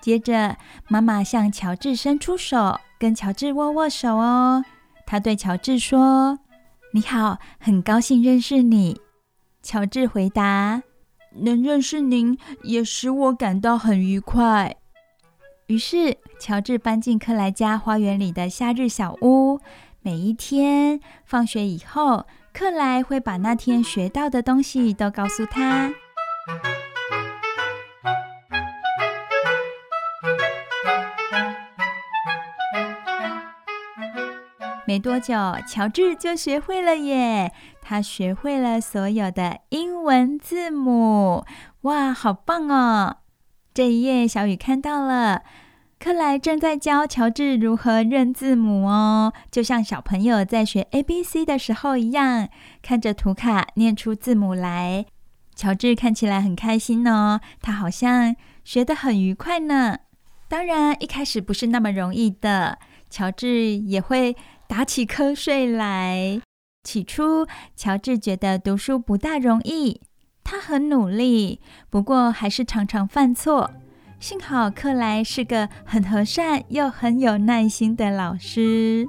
[0.00, 0.56] 接着，
[0.88, 4.64] 妈妈向乔治伸出手，跟乔治握握手哦。
[5.06, 6.40] 她对乔治说
[6.92, 9.00] ：“你好，很高兴认识你。”
[9.62, 10.82] 乔治回答
[11.38, 14.74] ：“能认识您也使我感到很愉快。”
[15.68, 19.60] 于是，乔治搬进克莱家花园里的夏日小屋。
[20.00, 25.90] 每一天放学以后，克莱会把那天学到的东西都告诉他。
[34.86, 35.34] 没多久，
[35.66, 37.52] 乔治就学会了耶！
[37.80, 41.46] 他学会了所有的英文字母，
[41.82, 43.16] 哇，好棒哦！
[43.72, 45.42] 这一页，小雨看到了。
[46.02, 52.48] 克莱正在教乔治如何认字母哦，就像小朋友在学 ABC 的时候一样，
[52.82, 55.06] 看着图卡念出字母来。
[55.54, 58.34] 乔治看起来很开心哦，他好像
[58.64, 59.96] 学得很愉快呢。
[60.48, 64.36] 当然，一开始不是那么容易的，乔治也会
[64.66, 66.40] 打起瞌睡来。
[66.82, 67.46] 起初，
[67.76, 70.00] 乔治觉得读书不大容易，
[70.42, 73.70] 他很努力，不过还是常常犯错。
[74.22, 79.04] 幸好克莱是个很和善又很有耐心的老师。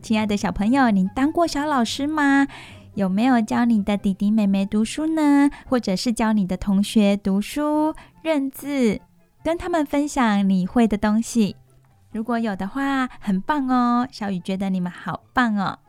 [0.00, 2.46] 亲爱的小朋友，你当过小老师吗？
[2.94, 5.50] 有没有教你的弟弟妹妹读书呢？
[5.66, 9.00] 或者是教你的同学读书、认字，
[9.42, 11.56] 跟他们分享你会的东西？
[12.12, 14.06] 如果有的话，很棒哦！
[14.12, 15.80] 小雨觉得你们好棒哦。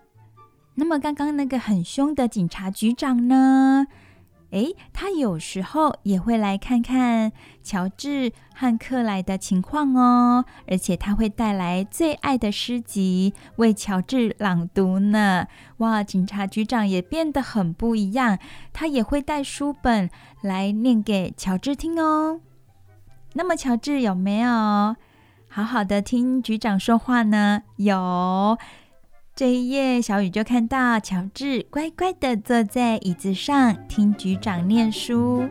[0.73, 3.85] 那么刚刚那个很凶的警察局长呢？
[4.55, 15.47] 诶，他有时候也会来看看乔治和克莱的情况哦，而且他会带来最爱的诗集为乔治朗读呢。
[15.79, 18.39] 哇，警察局长也变得很不一样，
[18.71, 20.09] 他也会带书本
[20.41, 22.39] 来念给乔治听哦。
[23.33, 24.95] 那么乔治有没有
[25.49, 27.63] 好好的听局长说话呢？
[27.75, 28.57] 有。
[29.35, 35.43] 这一夜，小雨就看到乔治乖乖的坐在椅子上听局长念书。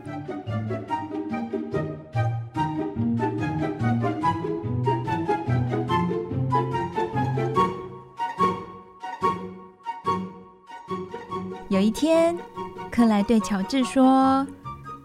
[11.68, 12.39] 有一天，
[12.91, 14.47] 克莱对乔治说：“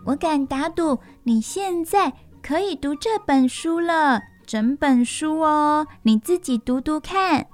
[0.08, 7.48] 我敢打赌，你现在可以读这本书了，整本书哦，你自己读读看。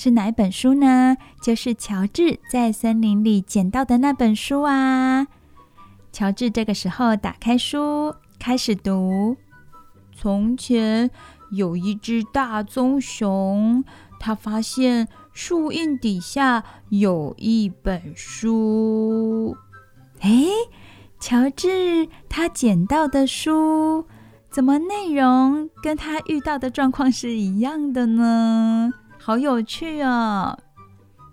[0.00, 1.16] 是哪一本书呢？
[1.42, 5.26] 就是乔治在森林里捡到的那本书啊。
[6.12, 9.36] 乔治这个时候打开书，开始读。
[10.14, 11.10] 从前
[11.50, 13.82] 有一只大棕熊，
[14.20, 19.56] 他发现树荫底下有一本书。
[20.20, 20.46] 诶，
[21.18, 24.06] 乔治他捡到的书，
[24.48, 28.92] 怎么内容跟他遇到的状况是一样的呢？
[29.28, 30.58] 好有趣哦，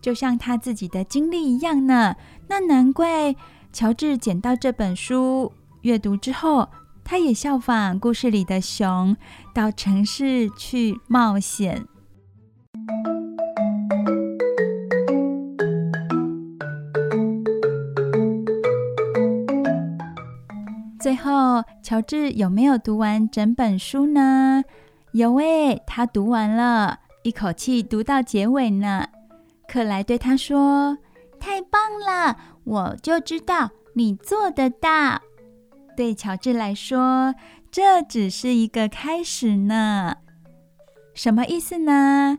[0.01, 2.13] 就像他自己的经历一样呢。
[2.49, 3.33] 那难怪
[3.71, 6.67] 乔治捡到这本书，阅读之后，
[7.05, 9.15] 他也效仿故事里的熊，
[9.53, 11.85] 到城市去冒险。
[20.99, 24.65] 最后，乔治有没有读完整本书呢？
[25.13, 26.99] 有诶，他读完了。
[27.25, 29.07] 一口气读到结尾呢。
[29.67, 30.95] 克莱对他说
[31.41, 35.19] ：“太棒了，我就知道你做得到。”
[35.97, 37.33] 对乔治来说，
[37.71, 40.17] 这只是一个开始呢。
[41.15, 42.37] 什么意思呢？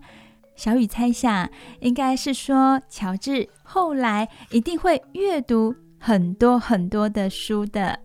[0.55, 7.99] 小雨猜想，应该是说乔治后来一定会阅读很多很多的书的。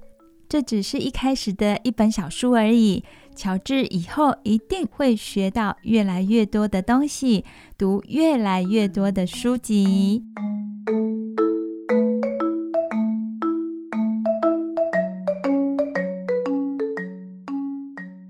[0.49, 3.05] 这只是一开始的一本小书而已。
[3.35, 7.45] 乔治以后一定会学到越来越多的东西，
[7.77, 10.23] 读越来越多的书籍。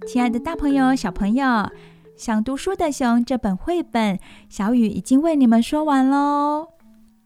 [0.08, 1.70] 亲爱的大朋友、小朋友，
[2.18, 6.68] 想读书的熊这本绘本，小雨已经为你们说完喽。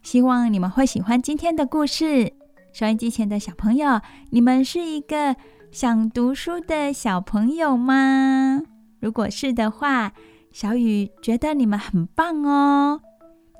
[0.03, 2.31] 希望你们会喜欢今天的故事。
[2.71, 5.35] 收音机前的小朋友，你们是一个
[5.75, 8.61] 想读书的小朋友吗？
[9.01, 10.13] 如果是的话，
[10.53, 13.01] 小雨觉得你们很棒哦。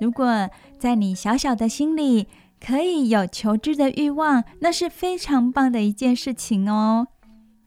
[0.00, 0.48] 如果
[0.78, 2.26] 在你小小的心里
[2.58, 7.08] 可以有求知的欲望，那是非常棒的一件事情哦。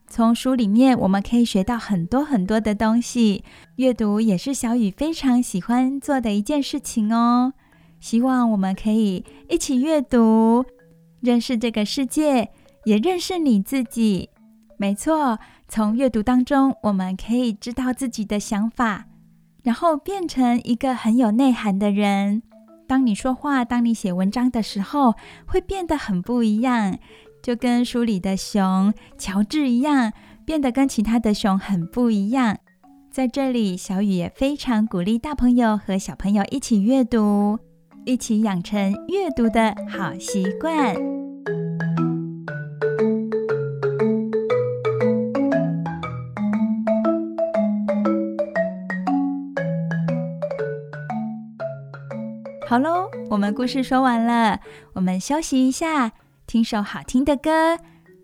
[0.08, 3.44] 从书里面我们可以学到很多很多的东西，
[3.76, 7.52] 阅读也是小雨非常喜欢做的一件事情哦。
[8.00, 10.64] 希望我们可以一起阅读，
[11.20, 12.50] 认识这个世界，
[12.84, 14.28] 也认识你自己。
[14.80, 19.04] 没错，从阅读当中，我们可以知道自己的想法，
[19.62, 22.42] 然后变成一个很有内涵的人。
[22.88, 25.16] 当你说话，当你写文章的时候，
[25.46, 26.96] 会变得很不一样，
[27.42, 30.14] 就跟书里的熊乔治一样，
[30.46, 32.56] 变得跟其他的熊很不一样。
[33.10, 37.58] 在这里，小雨也非常鼓励大朋友和小朋友一起阅读，
[38.06, 40.96] 一起养成阅读的好习惯。
[52.70, 54.60] 好喽，我们故事说完了，
[54.92, 56.12] 我们休息一下，
[56.46, 57.76] 听首好听的歌。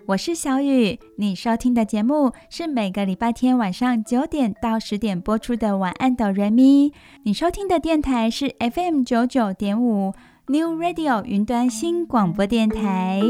[0.06, 6.90] 我是小雨，你收听的节目是每个礼拜天晚上九点到十点播出的《晚安哆瑞咪》。
[7.24, 10.12] 你收听的电台是 FM 九九点五
[10.46, 13.20] New Radio 云端新广播电台。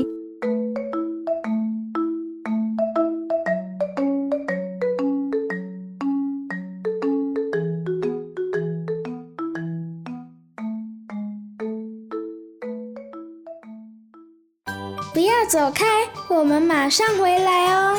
[15.49, 15.84] 走开，
[16.28, 17.97] 我们马上回来哦。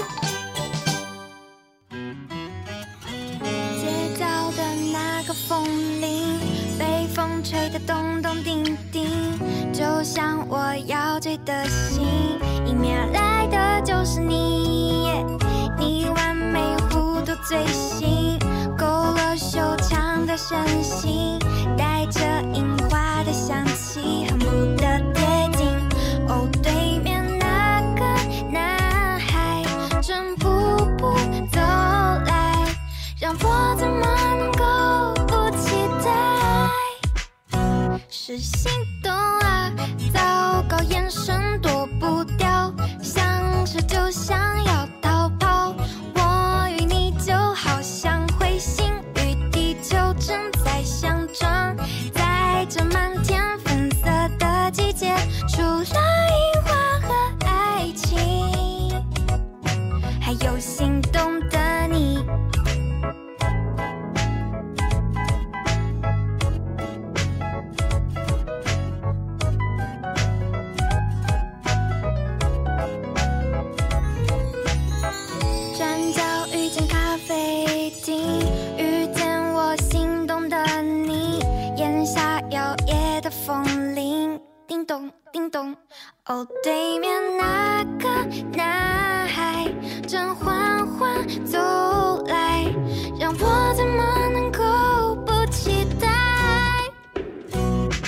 [3.80, 4.26] 街角
[4.58, 5.66] 的那个风
[6.02, 6.38] 铃，
[6.78, 9.10] 被风吹得咚咚叮叮，
[9.72, 12.06] 就像我要追的心，
[12.66, 15.10] 迎面而来的就是你，
[15.80, 18.38] 你完美弧度嘴型，
[18.78, 21.40] 勾勒修长的身形，
[21.78, 22.20] 带着
[22.54, 24.77] 樱花的香气，恨不
[86.38, 88.08] 哦，对面那个
[88.56, 89.68] 男孩
[90.08, 91.58] 正缓缓走
[92.28, 92.64] 来，
[93.20, 96.08] 让我怎么能够不期待？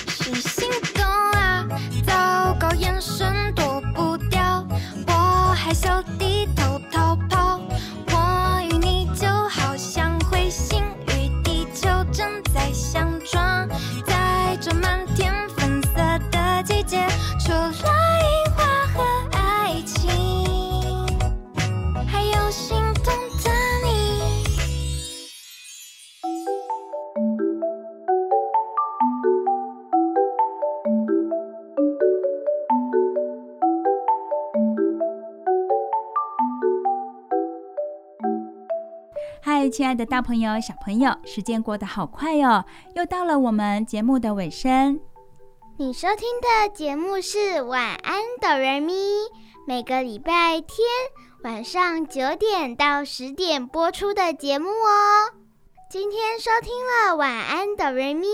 [0.06, 1.04] 是心动
[1.40, 1.66] 啊！
[2.06, 4.64] 糟糕，眼神躲不掉，
[5.08, 5.12] 我
[5.56, 7.60] 害羞低头逃跑。
[8.12, 13.68] 我与你就好像彗星与地球正在相撞，
[14.06, 15.94] 在这满天粉色
[16.30, 17.08] 的季节，
[17.44, 17.89] 除了。
[39.80, 42.66] 亲爱的大朋友、小朋友，时间过得好快哦，
[42.96, 45.00] 又到了我们节目的尾声。
[45.78, 48.94] 你收听的节目是《晚安，哆瑞咪》，
[49.66, 50.86] 每个礼拜天
[51.46, 55.32] 晚上九点到十点播出的节目哦。
[55.90, 58.28] 今天收听了《晚安，哆瑞咪》，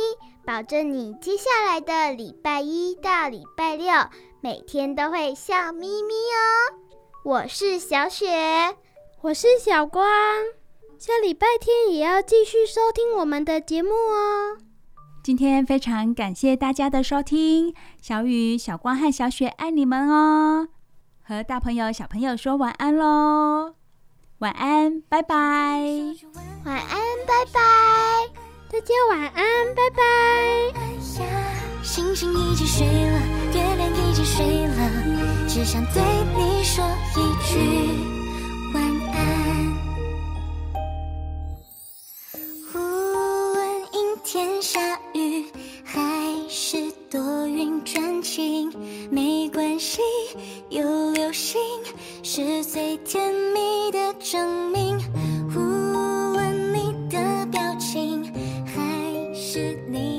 [0.47, 3.93] 保证你接下来的礼拜一到礼拜六
[4.41, 6.73] 每天都会笑眯眯哦。
[7.23, 8.75] 我是小雪，
[9.21, 10.03] 我是小光。
[11.05, 14.57] 下礼拜天也要继续收听我们的节目哦。
[15.23, 20.67] 今天非常感谢大家的收听，小雨、小光和小雪爱你们哦。
[21.21, 23.75] 和大朋友、小朋友说晚安喽，
[24.39, 25.35] 晚安，拜拜。
[26.65, 27.61] 晚安，拜拜。
[28.71, 30.03] 大家晚安，拜拜。
[31.83, 33.19] 星星已经睡了，
[33.53, 36.01] 月亮已经睡了，只想对
[36.35, 36.83] 你说
[37.15, 38.14] 一句
[42.75, 45.45] 无论阴天下雨
[45.83, 45.95] 还
[46.49, 48.69] 是多云转晴
[49.09, 50.01] 没关系
[50.69, 51.57] 有流星
[52.21, 54.97] 是最甜蜜的证明。
[55.55, 55.59] 无
[56.33, 58.25] 论你的表情
[58.65, 60.14] 还是你